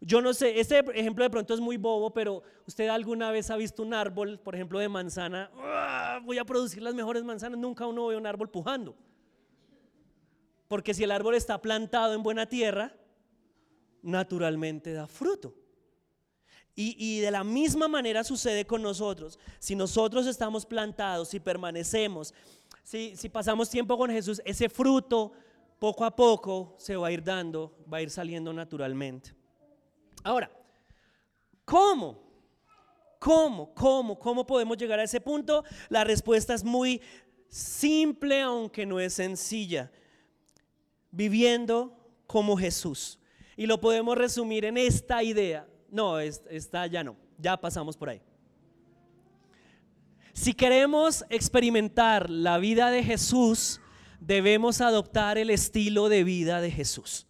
[0.00, 3.56] Yo no sé, este ejemplo de pronto es muy bobo, pero usted alguna vez ha
[3.56, 6.20] visto un árbol, por ejemplo, de manzana, ¡Ah!
[6.22, 8.94] voy a producir las mejores manzanas, nunca uno ve un árbol pujando.
[10.68, 12.94] Porque si el árbol está plantado en buena tierra,
[14.02, 15.54] naturalmente da fruto.
[16.78, 19.38] Y, de la misma manera sucede con nosotros.
[19.58, 22.34] Si nosotros estamos plantados, si permanecemos,
[22.82, 25.32] si, si pasamos tiempo con Jesús, ese fruto
[25.78, 29.35] poco a poco se va a ir dando, va a ir saliendo naturalmente.
[30.26, 30.50] Ahora,
[31.64, 32.20] ¿cómo?
[33.20, 33.72] ¿Cómo?
[33.74, 34.18] ¿Cómo?
[34.18, 35.62] ¿Cómo podemos llegar a ese punto?
[35.88, 37.00] La respuesta es muy
[37.48, 39.88] simple, aunque no es sencilla.
[41.12, 43.20] Viviendo como Jesús.
[43.56, 45.64] Y lo podemos resumir en esta idea.
[45.92, 48.20] No, esta ya no, ya pasamos por ahí.
[50.32, 53.80] Si queremos experimentar la vida de Jesús,
[54.18, 57.28] debemos adoptar el estilo de vida de Jesús.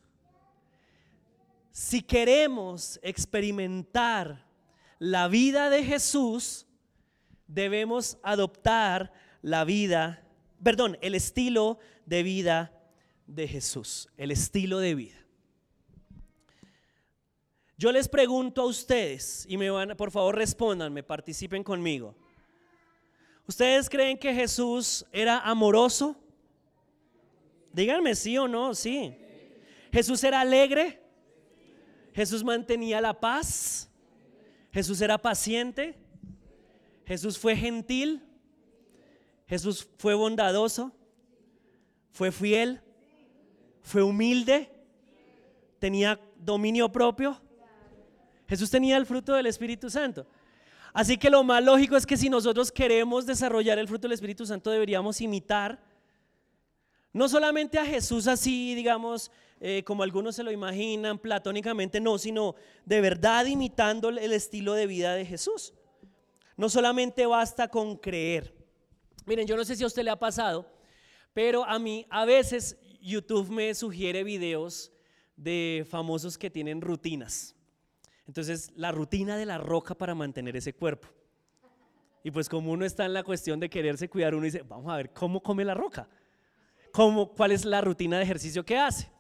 [1.77, 4.47] Si queremos experimentar
[4.99, 6.67] la vida de Jesús,
[7.47, 9.13] debemos adoptar
[9.43, 10.27] la vida,
[10.63, 12.73] perdón, el estilo de vida
[13.27, 15.19] de Jesús, el estilo de vida.
[17.77, 22.17] Yo les pregunto a ustedes y me van, por favor respóndanme, participen conmigo.
[23.47, 26.17] ¿Ustedes creen que Jesús era amoroso?
[27.75, 29.15] Díganme sí o no, sí.
[29.93, 31.03] Jesús era alegre.
[32.17, 33.91] Jesús mantenía la paz.
[34.73, 35.95] Jesús era paciente.
[37.05, 38.23] Jesús fue gentil.
[39.47, 40.93] Jesús fue bondadoso.
[42.13, 42.81] Fue fiel.
[43.83, 44.71] Fue humilde.
[45.79, 47.39] Tenía dominio propio.
[48.49, 50.27] Jesús tenía el fruto del Espíritu Santo.
[50.95, 54.47] Así que lo más lógico es que si nosotros queremos desarrollar el fruto del Espíritu
[54.47, 55.79] Santo deberíamos imitar
[57.17, 62.57] no solamente a Jesús así, digamos, eh, como algunos se lo imaginan, platónicamente, no, sino
[62.85, 65.73] de verdad imitando el estilo de vida de Jesús.
[66.59, 68.55] No solamente basta con creer.
[69.25, 70.71] Miren, yo no sé si a usted le ha pasado,
[71.33, 74.93] pero a mí a veces YouTube me sugiere videos
[75.37, 77.55] de famosos que tienen rutinas.
[78.27, 81.09] Entonces, la rutina de la roca para mantener ese cuerpo.
[82.23, 84.97] Y pues como uno está en la cuestión de quererse cuidar, uno dice, vamos a
[84.99, 86.11] ver cómo come la roca,
[86.97, 89.11] ¿Cómo, cuál es la rutina de ejercicio que hace.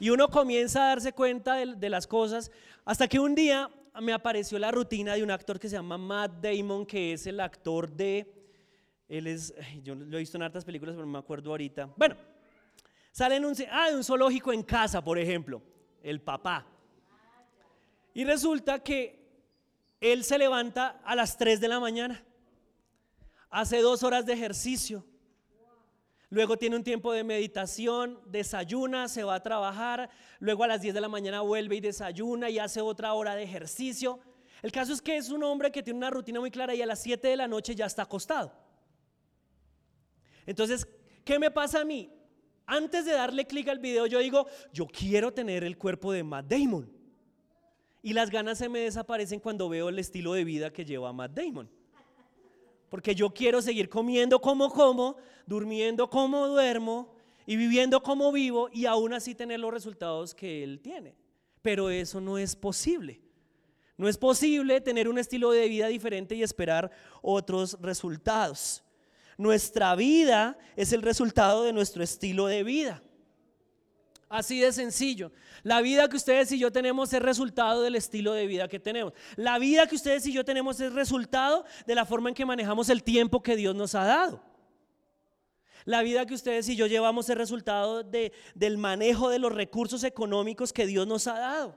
[0.00, 2.50] Y uno comienza a darse cuenta de, las cosas
[2.84, 6.42] hasta que un día me apareció la rutina de un actor que se llama Matt
[6.42, 8.26] Damon, que es el actor de,
[9.08, 11.88] él es, yo lo he visto en hartas películas, pero no me acuerdo ahorita.
[11.96, 12.16] Bueno,
[13.12, 15.62] sale en un, ah, de un zoológico en casa, por ejemplo,
[16.02, 16.66] el papá.
[18.14, 19.24] Y resulta que
[20.00, 22.24] él se levanta a las 3 de la mañana,
[23.48, 25.04] hace dos horas de ejercicio,
[26.30, 30.94] luego tiene un tiempo de meditación, desayuna, se va a trabajar, luego a las 10
[30.94, 34.20] de la mañana vuelve y desayuna y hace otra hora de ejercicio.
[34.62, 36.86] El caso es que es un hombre que tiene una rutina muy clara y a
[36.86, 38.52] las 7 de la noche ya está acostado.
[40.46, 40.88] Entonces,
[41.24, 42.10] ¿qué me pasa a mí?
[42.66, 46.46] Antes de darle clic al video, yo digo, yo quiero tener el cuerpo de Matt
[46.46, 46.92] Damon.
[48.02, 51.32] Y las ganas se me desaparecen cuando veo el estilo de vida que lleva Matt
[51.32, 51.70] Damon.
[52.88, 57.14] Porque yo quiero seguir comiendo como como, durmiendo como duermo
[57.46, 61.14] y viviendo como vivo y aún así tener los resultados que él tiene.
[61.62, 63.20] Pero eso no es posible.
[63.96, 66.90] No es posible tener un estilo de vida diferente y esperar
[67.22, 68.84] otros resultados.
[69.38, 73.02] Nuestra vida es el resultado de nuestro estilo de vida.
[74.28, 75.30] Así de sencillo.
[75.62, 79.12] La vida que ustedes y yo tenemos es resultado del estilo de vida que tenemos.
[79.36, 82.88] La vida que ustedes y yo tenemos es resultado de la forma en que manejamos
[82.88, 84.42] el tiempo que Dios nos ha dado.
[85.84, 90.02] La vida que ustedes y yo llevamos es resultado de, del manejo de los recursos
[90.02, 91.76] económicos que Dios nos ha dado.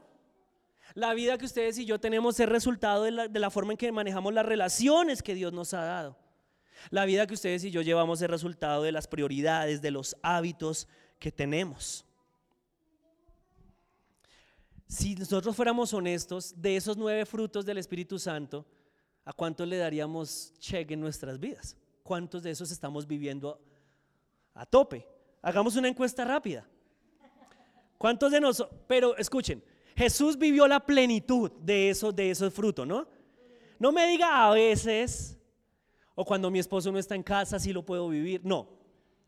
[0.95, 4.33] La vida que ustedes y yo tenemos es resultado de la forma en que manejamos
[4.33, 6.17] las relaciones que Dios nos ha dado.
[6.89, 10.87] La vida que ustedes y yo llevamos es resultado de las prioridades, de los hábitos
[11.19, 12.08] que tenemos.
[14.89, 18.65] Si nosotros fuéramos honestos, de esos nueve frutos del Espíritu Santo,
[19.23, 21.77] ¿a cuántos le daríamos cheque en nuestras vidas?
[22.01, 23.61] ¿Cuántos de esos estamos viviendo
[24.55, 25.07] a tope?
[25.43, 26.67] Hagamos una encuesta rápida.
[27.99, 28.81] ¿Cuántos de nosotros?
[28.87, 29.63] Pero escuchen,
[29.95, 33.07] Jesús vivió la plenitud de esos, de esos frutos, ¿no?
[33.77, 35.37] No me diga a veces,
[36.15, 38.41] O cuando mi esposo no está en casa, sí lo puedo vivir.
[38.43, 38.67] No,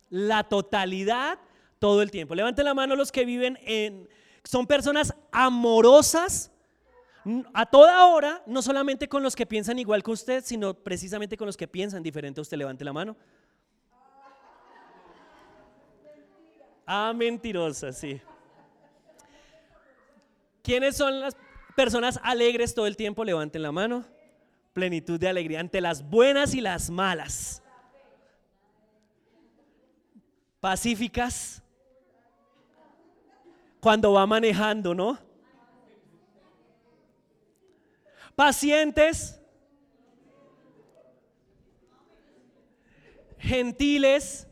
[0.09, 1.39] la totalidad
[1.77, 2.33] todo el tiempo.
[2.33, 4.09] Levanten la mano los que viven en...
[4.43, 6.51] Son personas amorosas
[7.53, 11.45] a toda hora, no solamente con los que piensan igual que usted, sino precisamente con
[11.45, 12.57] los que piensan diferente usted.
[12.57, 13.15] Levante la mano.
[16.85, 18.19] Ah, mentirosa, sí.
[20.63, 21.35] ¿Quiénes son las
[21.75, 23.23] personas alegres todo el tiempo?
[23.23, 24.03] Levanten la mano.
[24.73, 27.61] Plenitud de alegría ante las buenas y las malas.
[30.59, 31.63] Pacíficas.
[33.81, 35.17] Cuando va manejando, ¿no?
[38.35, 39.41] Pacientes.
[43.39, 44.47] Gentiles.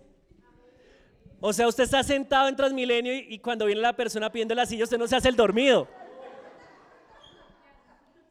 [1.40, 4.84] O sea, usted está sentado en Transmilenio y, cuando viene la persona pidiendo la silla,
[4.84, 5.88] usted no se hace el dormido.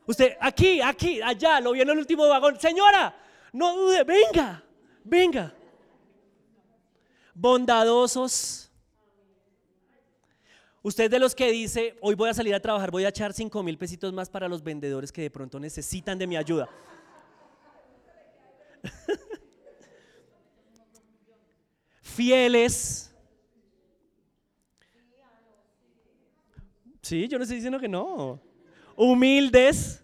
[0.05, 2.59] Usted, aquí, aquí, allá, lo vio en el último vagón.
[2.59, 3.15] Señora,
[3.53, 4.63] no dude, venga,
[5.05, 5.55] venga.
[7.35, 8.68] Bondadosos.
[10.89, 13.63] Usted de los que dice, hoy voy a salir a trabajar, voy a echar 5
[13.63, 16.67] mil pesitos más para los vendedores que de pronto necesitan de mi ayuda.
[22.01, 23.15] Fieles.
[27.03, 28.41] Sí, yo no estoy diciendo que no.
[28.97, 30.03] Humildes.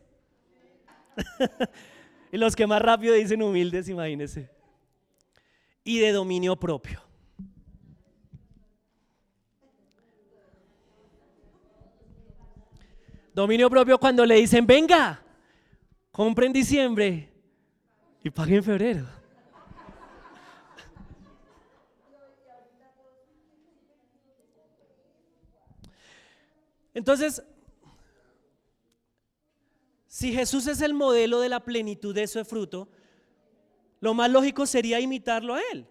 [2.30, 4.50] y los que más rápido dicen humildes, imagínense.
[5.82, 7.03] Y de dominio propio.
[13.34, 15.20] Dominio propio cuando le dicen, venga,
[16.12, 17.32] compre en diciembre
[18.22, 19.06] y pague en febrero.
[26.94, 27.42] Entonces,
[30.06, 32.88] si Jesús es el modelo de la plenitud de ese fruto,
[33.98, 35.88] lo más lógico sería imitarlo a Él.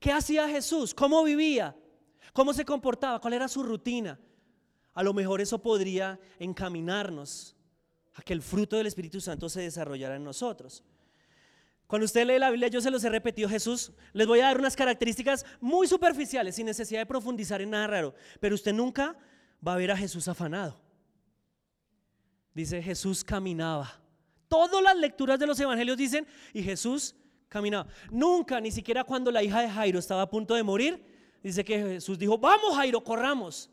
[0.00, 0.94] ¿Qué hacía Jesús?
[0.94, 1.76] ¿Cómo vivía?
[2.32, 3.20] ¿Cómo se comportaba?
[3.20, 4.18] ¿Cuál era su rutina?
[4.98, 7.54] A lo mejor eso podría encaminarnos
[8.14, 10.82] a que el fruto del Espíritu Santo se desarrollara en nosotros.
[11.86, 14.58] Cuando usted lee la Biblia, yo se los he repetido, Jesús, les voy a dar
[14.58, 19.16] unas características muy superficiales, sin necesidad de profundizar en nada raro, pero usted nunca
[19.64, 20.80] va a ver a Jesús afanado.
[22.52, 24.00] Dice, Jesús caminaba.
[24.48, 27.14] Todas las lecturas de los evangelios dicen, y Jesús
[27.48, 27.86] caminaba.
[28.10, 31.04] Nunca, ni siquiera cuando la hija de Jairo estaba a punto de morir,
[31.40, 33.70] dice que Jesús dijo, vamos Jairo, corramos.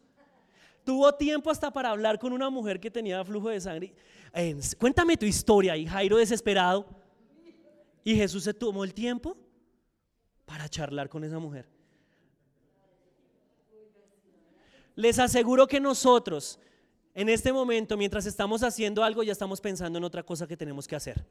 [0.86, 3.94] Tuvo tiempo hasta para hablar con una mujer que tenía flujo de sangre.
[4.80, 5.76] cuéntame tu historia.
[5.76, 6.86] Y Jairo desesperado.
[8.04, 9.36] Y Jesús se tomó el tiempo
[10.46, 11.68] para charlar con esa mujer.
[14.96, 16.60] Les aseguro que nosotros,
[17.16, 20.88] en este momento, mientras estamos haciendo algo, ya estamos pensando en otra cosa que tenemos
[20.88, 21.26] que hacer.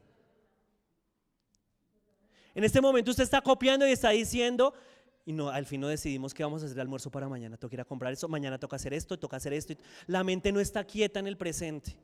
[2.53, 4.73] En este momento usted está copiando y está diciendo,
[5.25, 7.57] y no, al fin no decidimos que vamos a hacer el almuerzo para mañana.
[7.57, 9.73] Toca ir a comprar eso, mañana toca hacer esto, toca hacer esto.
[10.05, 11.97] La mente no está quieta en el presente.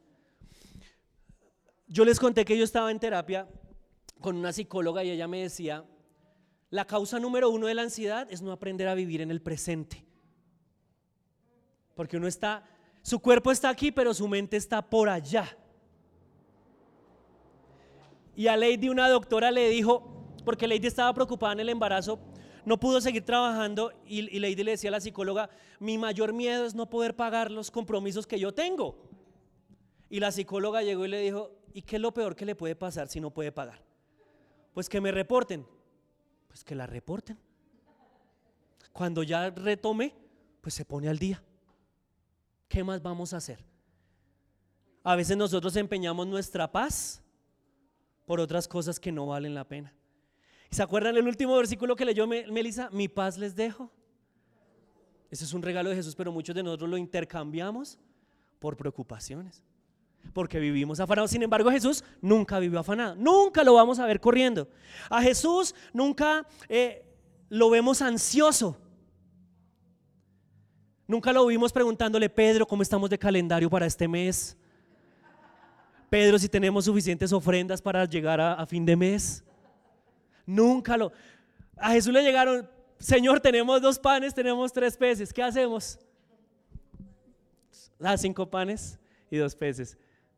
[1.88, 3.48] Yo les conté que yo estaba en terapia
[4.20, 5.86] con una psicóloga y ella me decía,
[6.72, 10.04] la causa número uno de la ansiedad es no aprender a vivir en el presente.
[11.94, 12.64] Porque uno está,
[13.04, 15.58] su cuerpo está aquí, pero su mente está por allá.
[18.36, 22.20] Y a Lady, una doctora, le dijo, porque Lady estaba preocupada en el embarazo,
[22.66, 26.76] no pudo seguir trabajando y, Lady le decía a la psicóloga, mi mayor miedo es
[26.76, 28.98] no poder pagar los compromisos que yo tengo.
[30.10, 32.76] Y la psicóloga llegó y le dijo, ¿y qué es lo peor que le puede
[32.76, 33.82] pasar si no puede pagar?
[34.74, 35.66] Pues que me reporten.
[36.48, 37.40] Pues que la reporten.
[38.92, 40.14] Cuando ya retome,
[40.60, 41.42] pues se pone al día.
[42.68, 43.64] ¿Qué más vamos a hacer?
[45.04, 47.22] A veces nosotros empeñamos nuestra paz
[48.26, 49.94] por otras cosas que no valen la pena.
[50.72, 52.90] ¿Se acuerdan el último versículo que leyó Melissa?
[52.92, 53.92] Mi paz les dejo.
[55.30, 58.00] Ese es un regalo de Jesús, pero muchos de nosotros lo intercambiamos
[58.60, 59.64] por preocupaciones.
[60.34, 61.32] Porque vivimos afanados.
[61.32, 63.16] Sin embargo, Jesús nunca vivió afanado.
[63.16, 64.68] Nunca lo vamos a ver corriendo.
[65.10, 67.04] A Jesús nunca eh,
[67.50, 68.78] lo vemos ansioso.
[71.06, 74.56] Nunca lo vimos preguntándole, Pedro, ¿cómo estamos de calendario para este mes?
[76.10, 79.44] Pedro, si tenemos suficientes ofrendas para llegar a, fin de mes.
[80.46, 81.12] Nunca lo...
[81.78, 82.70] A Jesús le llegaron,
[83.00, 86.00] Señor, tenemos dos panes, tenemos tres peces, ¿qué hacemos?
[88.00, 89.98] Ah, cinco panes y dos peces.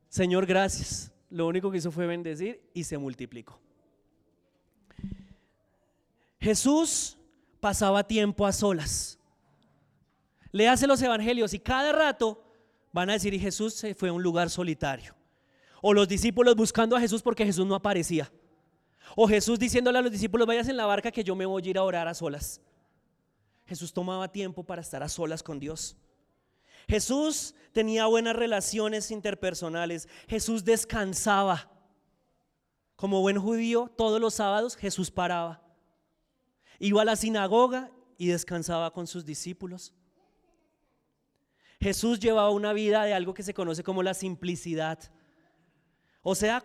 [0.10, 1.12] Señor, gracias.
[1.30, 3.60] Lo único que hizo fue bendecir y se multiplicó.
[6.39, 7.18] Jesús
[7.60, 9.18] pasaba tiempo a solas
[10.62, 12.43] hace los evangelios y cada rato
[12.91, 15.16] van a decir, y Jesús se fue a un lugar solitario.
[15.82, 18.32] O los discípulos buscando a Jesús porque Jesús no aparecía.
[19.16, 21.70] O Jesús diciéndole a los discípulos, vayas en la barca que yo me voy a
[21.70, 22.62] ir a orar a solas.
[23.66, 25.95] Jesús tomaba tiempo para estar a solas con Dios.
[26.88, 30.08] Jesús tenía buenas relaciones interpersonales.
[30.28, 31.70] Jesús descansaba.
[32.95, 35.62] Como buen judío, todos los sábados Jesús paraba.
[36.80, 39.93] Iba a la sinagoga y descansaba con sus discípulos.
[41.80, 44.99] Jesús llevaba una vida de algo que se conoce como la simplicidad.
[46.22, 46.64] O sea,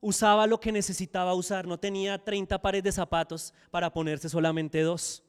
[0.00, 1.66] usaba lo que necesitaba usar.
[1.66, 5.22] No tenía 30 pares de zapatos para ponerse solamente dos.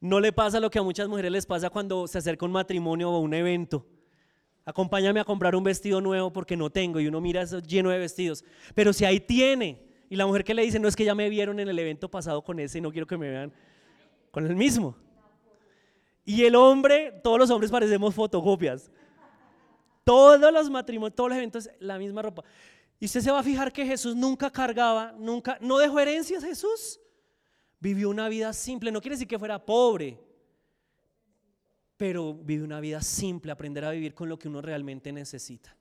[0.00, 3.10] No le pasa lo que a muchas mujeres les pasa cuando se acerca un matrimonio
[3.10, 3.86] o un evento.
[4.64, 7.98] Acompáñame a comprar un vestido nuevo porque no tengo y uno mira eso lleno de
[7.98, 8.44] vestidos.
[8.74, 11.28] Pero si ahí tiene y la mujer que le dice, no es que ya me
[11.28, 13.52] vieron en el evento pasado con ese y no quiero que me vean
[14.30, 14.96] con el mismo.
[16.24, 18.90] Y el hombre, todos los hombres parecemos fotocopias.
[20.04, 22.42] Todos los matrimonios, todos los eventos, la misma ropa.
[22.98, 27.00] Y usted se va a fijar que Jesús nunca cargaba, nunca, no dejó herencias Jesús.
[27.80, 30.20] Vivió una vida simple, no quiere decir que fuera pobre,
[31.96, 35.76] pero vive una vida simple, aprender a vivir con lo que uno realmente necesita.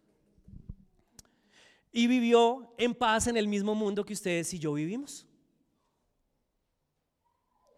[1.92, 5.28] Y vivió en paz en el mismo mundo que ustedes y yo vivimos.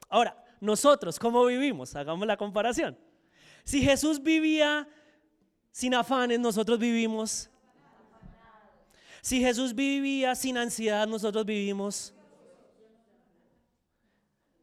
[0.08, 1.96] Ahora, nosotros, ¿cómo vivimos?
[1.96, 2.98] Hagamos la comparación.
[3.64, 4.88] Si Jesús vivía
[5.74, 7.50] sin afanes, nosotros vivimos.
[9.22, 12.14] Si Jesús vivía sin ansiedad, nosotros vivimos.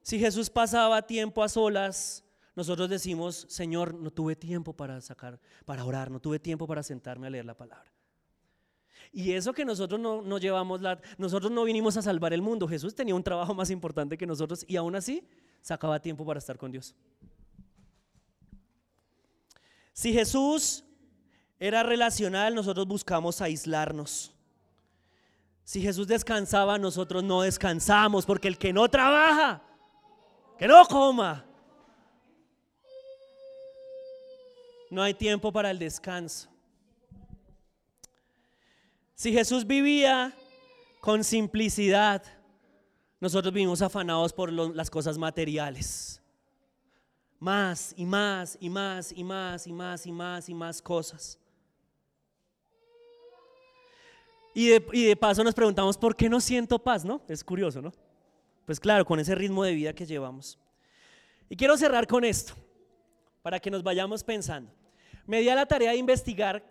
[0.02, 5.84] Si Jesús pasaba tiempo a solas, nosotros decimos, Señor, no tuve tiempo para sacar, para
[5.84, 7.92] orar, no tuve tiempo para sentarme a leer la palabra.
[9.12, 12.68] Y eso que nosotros no, no llevamos, la, nosotros no vinimos a salvar el mundo.
[12.68, 15.26] Jesús tenía un trabajo más importante que nosotros y aún así
[15.61, 16.94] sacaba tiempo para estar con Dios.
[19.92, 20.84] Si Jesús
[21.61, 24.32] era relacional, nosotros buscamos aislarnos.
[25.62, 29.62] Si Jesús descansaba, nosotros no descansamos, porque el que no trabaja,
[30.58, 31.44] que no coma.
[34.90, 36.48] No hay tiempo para el descanso.
[39.14, 40.32] Si Jesús vivía
[41.00, 42.22] con simplicidad,
[43.20, 46.22] nosotros vivimos afanados por las cosas materiales.
[47.38, 51.39] Más y más y más y más y más y más y más cosas.
[54.55, 57.05] Y de, paso nos preguntamos, ¿por qué no siento paz?
[57.05, 57.22] ¿No?
[57.28, 57.92] Es curioso, ¿no?
[58.66, 60.59] Pues claro, con ese ritmo de vida que llevamos.
[61.48, 62.55] Y quiero cerrar con esto,
[63.42, 64.72] para que nos vayamos pensando.
[65.26, 66.64] Me di a la tarea de investigar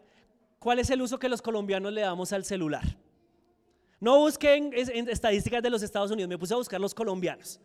[0.60, 2.84] cuál es el uso que los colombianos le damos al celular.
[4.00, 7.60] No busquen en estadísticas de los Estados Unidos, me puse a buscar los colombianos.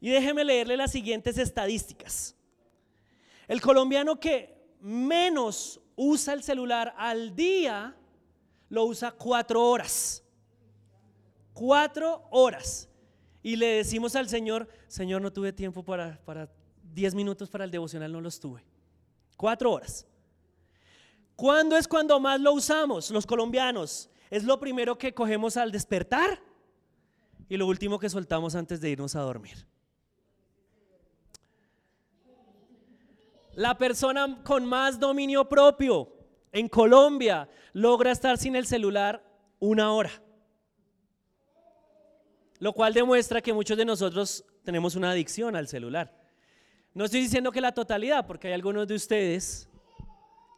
[0.00, 2.36] Y déjeme leerle las siguientes estadísticas.
[3.48, 7.96] El colombiano que menos usa el celular al día
[8.68, 10.22] lo usa cuatro horas.
[11.52, 12.88] Cuatro horas.
[13.42, 16.50] Y le decimos al Señor, Señor, no tuve tiempo para, para
[16.82, 18.64] diez minutos para el devocional, no los tuve.
[19.36, 20.06] Cuatro horas.
[21.36, 24.10] ¿Cuándo es cuando más lo usamos los colombianos?
[24.30, 26.40] Es lo primero que cogemos al despertar
[27.48, 29.66] y lo último que soltamos antes de irnos a dormir.
[33.54, 36.15] La persona con más dominio propio
[36.56, 39.22] en Colombia logra estar sin el celular
[39.58, 40.10] una hora.
[42.58, 46.18] Lo cual demuestra que muchos de nosotros tenemos una adicción al celular.
[46.94, 49.68] No estoy diciendo que la totalidad, porque hay algunos de ustedes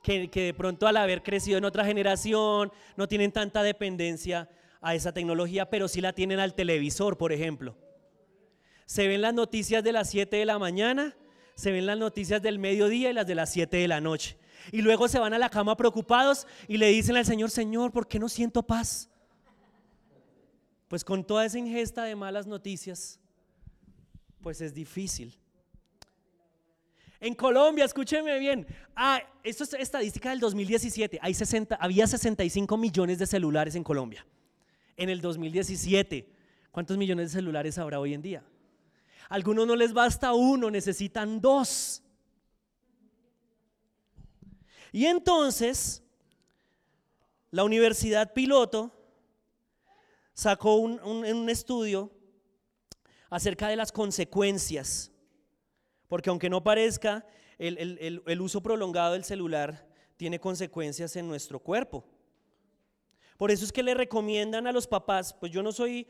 [0.05, 4.49] que, de pronto al haber crecido en otra generación no tienen tanta dependencia
[4.81, 7.77] a esa tecnología, pero sí la tienen al televisor, por ejemplo.
[8.87, 11.17] Se ven las noticias de las 7 de la mañana,
[11.57, 14.38] se ven las noticias del mediodía y las de las 7 de la noche.
[14.73, 18.07] Y luego se van a la cama preocupados y le dicen al Señor, Señor, ¿por
[18.07, 19.09] qué no siento paz?
[20.89, 23.21] Pues con toda esa ingesta de malas noticias,
[24.41, 25.39] pues es difícil.
[27.21, 33.19] En Colombia, escúcheme bien, ah, esto es estadística del 2017, hay 60, había 65 millones
[33.19, 34.25] de celulares en Colombia.
[34.97, 36.29] En el 2017,
[36.71, 38.45] ¿cuántos millones de celulares habrá hoy en día?
[39.29, 42.03] algunos no les basta uno, necesitan dos.
[44.93, 46.03] Y entonces,
[47.51, 48.93] la Universidad Piloto
[50.35, 52.11] sacó un, un estudio
[53.31, 55.13] acerca de las consecuencias
[56.09, 57.25] porque aunque no parezca,
[57.59, 59.87] el, uso prolongado del celular
[60.17, 62.05] tiene consecuencias en nuestro cuerpo.
[63.37, 66.09] Por eso es que le recomiendan a los papás, pues yo no soy,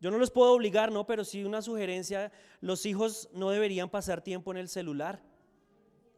[0.00, 4.22] yo no los puedo obligar, no, pero sí una sugerencia, los hijos no deberían pasar
[4.22, 5.22] tiempo en el celular.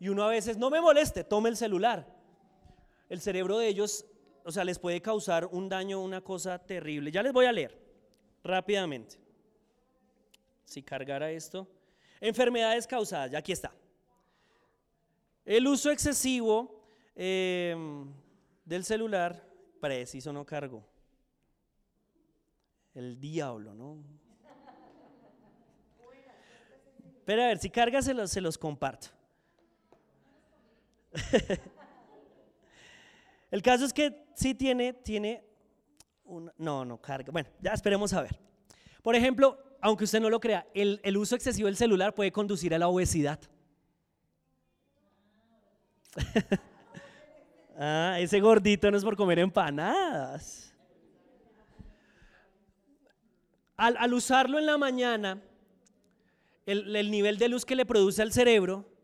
[0.00, 2.06] Y uno a veces, no me moleste, tome el celular.
[3.08, 4.04] El cerebro de ellos
[4.48, 7.10] o sea, les puede causar un daño, una cosa terrible.
[7.10, 7.78] Ya les voy a leer
[8.42, 9.18] rápidamente.
[10.64, 11.68] Si cargara esto.
[12.18, 13.70] Enfermedades causadas, ya aquí está.
[15.44, 16.82] El uso excesivo
[17.14, 18.10] em,
[18.64, 19.46] del celular,
[19.82, 20.82] preciso no cargo.
[22.94, 24.02] El diablo, ¿no?
[27.26, 29.08] Pero a ver, si carga se los, se los comparto.
[33.50, 35.44] El caso es que sí tiene, tiene
[36.58, 37.32] no, no carga.
[37.32, 38.38] Bueno, ya esperemos a ver.
[39.02, 42.74] Por ejemplo, aunque usted no lo crea, el, el uso excesivo del celular puede conducir
[42.74, 43.40] a la obesidad.
[47.78, 50.74] ah, ese gordito no es por comer empanadas.
[53.76, 55.40] Al, al usarlo en la mañana,
[56.66, 58.97] el, el nivel de luz que le produce al cerebro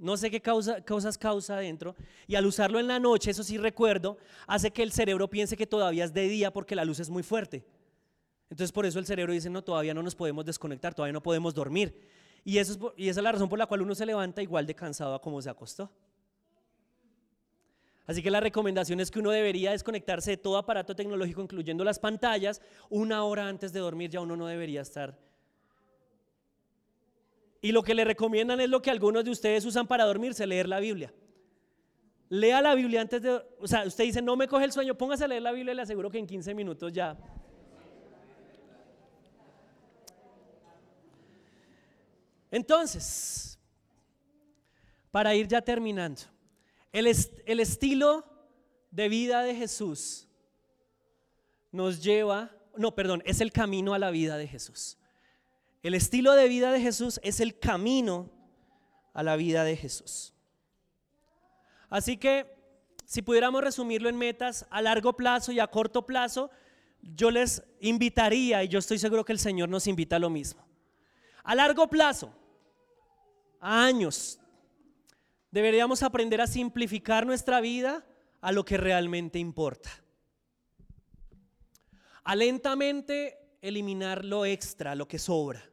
[0.00, 1.94] no sé qué causa, causas causa adentro,
[2.26, 5.66] y al usarlo en la noche, eso sí recuerdo, hace que el cerebro piense que
[5.66, 7.64] todavía es de día porque la luz es muy fuerte.
[8.48, 11.54] Entonces por eso el cerebro dice, no, todavía no nos podemos desconectar, todavía no podemos
[11.54, 12.00] dormir.
[12.44, 15.14] Y, y esa es la razón por la cual uno se levanta igual de cansado
[15.14, 15.90] a como se acostó.
[18.06, 22.00] Así que la recomendación es que uno debería desconectarse de todo aparato tecnológico, incluyendo las
[22.00, 25.29] pantallas, una hora antes de dormir ya uno no debería estar
[27.60, 30.68] y lo que le recomiendan es lo que algunos de ustedes usan para dormirse, leer
[30.68, 31.12] la Biblia.
[32.30, 33.42] Lea la Biblia antes de...
[33.58, 35.76] O sea, usted dice, no me coge el sueño, póngase a leer la Biblia y
[35.76, 37.18] le aseguro que en 15 minutos ya...
[42.52, 43.58] Entonces,
[45.10, 46.22] para ir ya terminando,
[46.92, 47.06] el,
[47.46, 48.24] el estilo
[48.90, 50.26] de vida de Jesús
[51.70, 54.98] nos lleva, no, perdón, es el camino a la vida de Jesús.
[55.82, 58.30] El estilo de vida de Jesús es el camino
[59.14, 60.34] a la vida de Jesús.
[61.88, 62.54] Así que,
[63.06, 66.50] si pudiéramos resumirlo en metas a largo plazo y a corto plazo,
[67.02, 70.64] yo les invitaría, y yo estoy seguro que el Señor nos invita a lo mismo.
[71.42, 72.32] A largo plazo,
[73.58, 74.38] a años,
[75.50, 78.04] deberíamos aprender a simplificar nuestra vida
[78.40, 79.90] a lo que realmente importa.
[82.22, 85.70] A lentamente eliminar lo extra, lo que sobra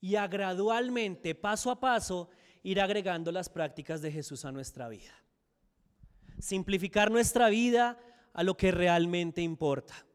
[0.00, 2.28] y a gradualmente, paso a paso,
[2.62, 5.12] ir agregando las prácticas de Jesús a nuestra vida.
[6.38, 7.98] Simplificar nuestra vida
[8.32, 10.06] a lo que realmente importa.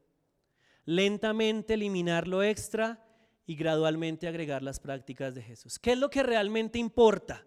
[0.85, 3.05] Lentamente eliminar lo extra
[3.45, 5.79] y gradualmente agregar las prácticas de Jesús.
[5.79, 7.45] ¿Qué es lo que realmente importa?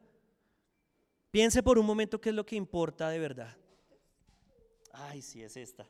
[1.31, 3.57] Piense por un momento qué es lo que importa de verdad.
[4.93, 5.87] Ay, sí, es esta.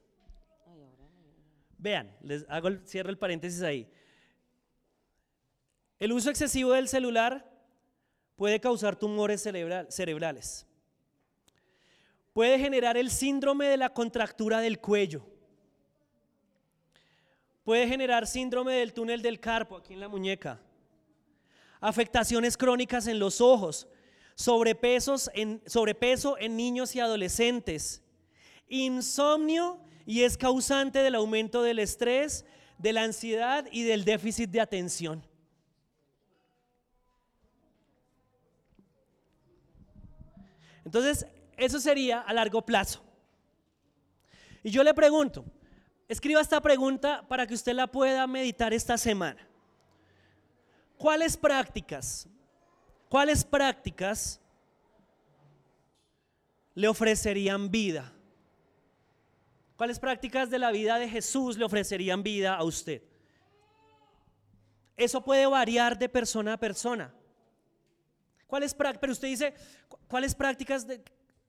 [1.79, 3.89] Vean, les hago el, cierro el paréntesis ahí.
[5.99, 7.51] El uso excesivo del celular
[8.37, 10.67] puede causar tumores cerebrales.
[12.33, 15.27] Puede generar el síndrome de la contractura del cuello.
[17.65, 20.61] Puede generar síndrome del túnel del carpo aquí en la muñeca.
[21.81, 23.89] Afectaciones crónicas en los ojos.
[24.35, 28.03] Sobrepesos en, sobrepeso en niños y adolescentes.
[28.69, 32.47] Insomnio y es causante del aumento del estrés,
[32.79, 35.27] de la ansiedad y del déficit de atención.
[40.85, 41.27] Entonces,
[41.57, 43.03] eso sería a largo plazo.
[44.63, 45.45] Y yo le pregunto,
[46.09, 49.49] escriba esta pregunta para que usted la pueda meditar esta semana.
[50.97, 52.29] ¿Cuáles prácticas,
[53.09, 54.41] cuáles prácticas
[56.75, 58.16] le ofrecerían vida?
[59.77, 63.03] ¿Cuáles prácticas de la vida de Jesús le ofrecerían vida a usted?
[64.97, 67.15] Eso puede variar de persona a persona.
[68.47, 69.55] ¿Cuáles pero usted dice,
[70.09, 71.03] ¿cuáles prácticas de,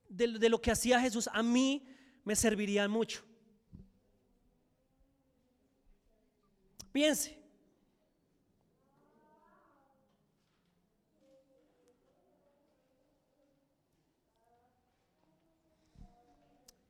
[0.08, 1.86] de lo que hacía Jesús a mí
[2.24, 3.24] me servirían mucho?
[6.92, 7.38] Piense.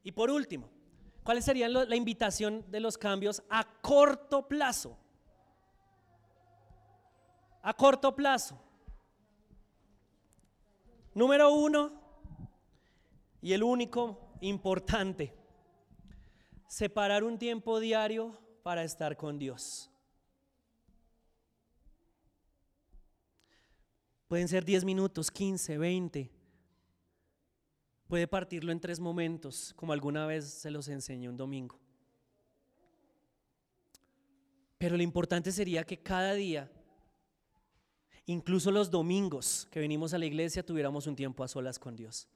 [0.03, 0.78] Y por último,
[1.29, 4.97] ¿cuál sería la invitación de los cambios a corto plazo?
[7.61, 8.59] A corto plazo.
[11.12, 11.93] Número uno,
[13.43, 15.35] y el único importante,
[16.66, 19.91] separar un tiempo diario para estar con Dios.
[24.29, 26.38] Pueden ser 10 minutos, 15, 20.
[28.09, 31.78] Puede partirlo en tres momentos, como alguna vez se los enseñé un domingo.
[34.78, 36.72] Pero lo importante sería que cada día
[38.24, 42.28] incluso los domingos que venimos a la iglesia tuviéramos un tiempo a solas con Dios.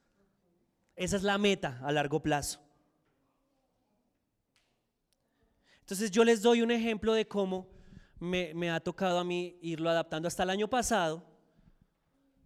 [0.95, 2.61] Esa es la meta a largo plazo.
[5.81, 7.69] Entonces yo les doy un ejemplo de cómo
[8.19, 10.29] me, me, ha tocado a mí irlo adaptando.
[10.29, 11.32] Hasta el año pasado,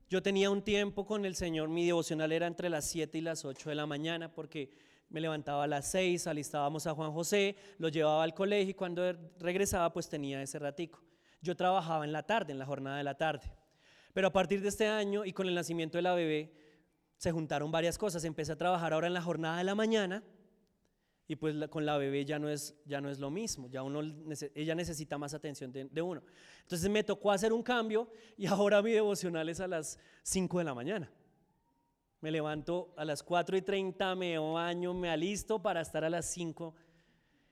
[0.09, 3.45] yo tenía un tiempo con el Señor, mi devocional era entre las 7 y las
[3.45, 4.71] 8 de la mañana, porque
[5.09, 9.13] me levantaba a las 6, alistábamos a Juan José, lo llevaba al colegio y cuando
[9.39, 11.03] regresaba pues tenía ese ratico.
[11.43, 13.53] Yo trabajaba en la tarde, en la jornada de la tarde.
[14.13, 16.53] Pero a partir de este año y con el nacimiento de la bebé,
[17.17, 18.25] se juntaron varias cosas.
[18.25, 20.23] Empecé a trabajar ahora en la jornada de la mañana
[21.29, 24.01] y pues con la bebé ya no es, ya no es lo mismo, ya uno,
[24.55, 26.23] ella necesita más atención de, uno.
[26.63, 30.65] Entonces me tocó hacer un cambio y ahora mi devocional es a las 5 de
[30.65, 31.11] la mañana.
[32.21, 36.27] Me levanto a las 4 y 30, me baño, me alisto para estar a las
[36.27, 36.75] 5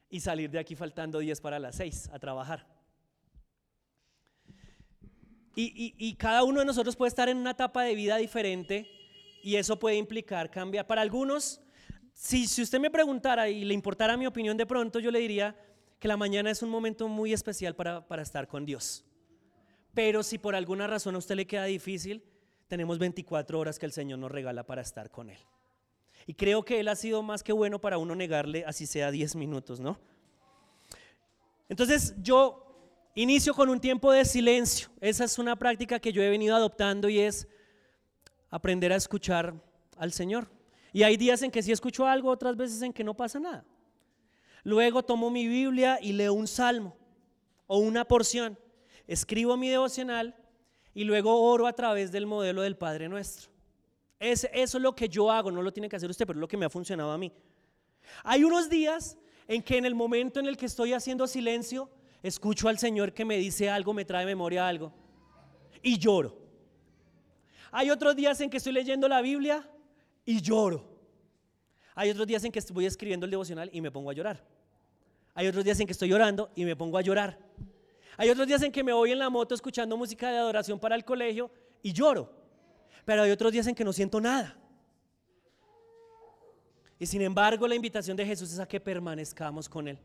[0.09, 2.67] y salir de aquí faltando 10 para las 6 a trabajar.
[5.57, 8.89] Y, y, y cada uno de nosotros puede estar en una etapa de vida diferente
[9.43, 10.87] y eso puede implicar cambiar.
[10.87, 11.61] Para algunos
[12.15, 15.55] si, usted me preguntara y le importara mi opinión de pronto, yo le diría
[15.99, 19.05] que la mañana es un momento muy especial para, para estar con Dios.
[19.93, 22.25] Pero si por alguna razón a usted le queda difícil,
[22.69, 25.39] tenemos 24 horas que el Señor nos regala para estar con Él.
[26.27, 29.37] Y creo que Él ha sido más que bueno para uno negarle, así sea 10
[29.37, 29.99] minutos, ¿no?
[31.69, 32.65] Entonces yo
[33.15, 34.89] inicio con un tiempo de silencio.
[35.01, 37.49] Esa es una práctica que yo he venido adoptando y es
[38.51, 39.55] aprender a escuchar
[39.97, 40.49] al Señor.
[40.95, 43.65] Y hay días en que sí escucho algo, otras veces en que no pasa nada.
[44.63, 46.97] Luego tomo mi Biblia y leo un salmo
[47.67, 48.57] o una porción.
[49.09, 50.37] Escribo mi devocional
[50.95, 53.51] y luego oro a través del modelo del Padre Nuestro.
[54.21, 56.47] eso es lo que yo hago, no lo tiene que hacer usted, pero es lo
[56.47, 57.33] que me ha funcionado a mí.
[58.23, 59.19] Hay unos días
[59.49, 61.91] en que en el momento en el que estoy haciendo silencio,
[62.23, 64.93] escucho al Señor que me dice algo, me trae memoria algo
[65.83, 66.39] y lloro.
[67.73, 69.69] Hay otros días en que estoy leyendo la Biblia
[70.25, 70.85] y lloro.
[71.95, 74.45] Hay otros días en que voy escribiendo el devocional y me pongo a llorar.
[75.35, 77.39] Hay otros días en que estoy llorando y me pongo a llorar.
[78.17, 80.95] Hay otros días en que me voy en la moto escuchando música de adoración para
[80.95, 81.51] el colegio
[81.83, 82.31] y lloro.
[83.05, 84.57] Pero hay otros días en que no siento nada.
[86.99, 89.99] Y sin embargo la invitación de Jesús es a que permanezcamos con Él.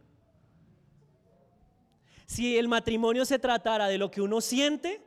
[2.26, 5.02] Si el matrimonio se tratara de lo que uno siente,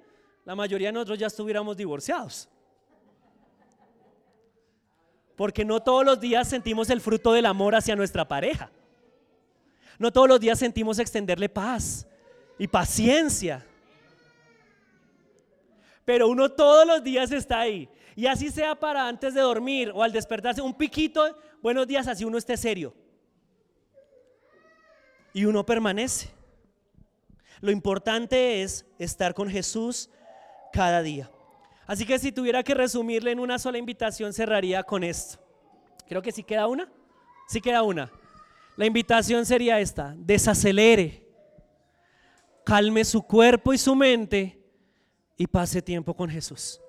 [0.45, 2.49] la mayoría de nosotros ya estuviéramos divorciados.
[5.37, 8.71] Porque no todos los días sentimos el fruto del amor hacia nuestra pareja.
[9.99, 12.07] No todos los días sentimos extenderle paz
[12.59, 13.65] y paciencia.
[16.05, 17.89] Pero uno todos los días está ahí.
[18.15, 22.25] Y así sea para antes de dormir o al despertarse, un piquito, buenos días, así
[22.25, 22.95] uno esté serio.
[25.33, 26.29] Y uno permanece.
[27.61, 30.11] Lo importante es estar con Jesús
[30.73, 31.31] cada día.
[31.93, 35.39] Así que si tuviera que resumirle en una sola invitación, cerraría con esto.
[36.09, 36.91] Creo que sí queda una.
[37.49, 38.11] Sí queda una.
[38.79, 41.29] La invitación sería esta, desacelere,
[42.65, 44.59] calme su cuerpo y su mente
[45.37, 46.81] y pase tiempo con Jesús.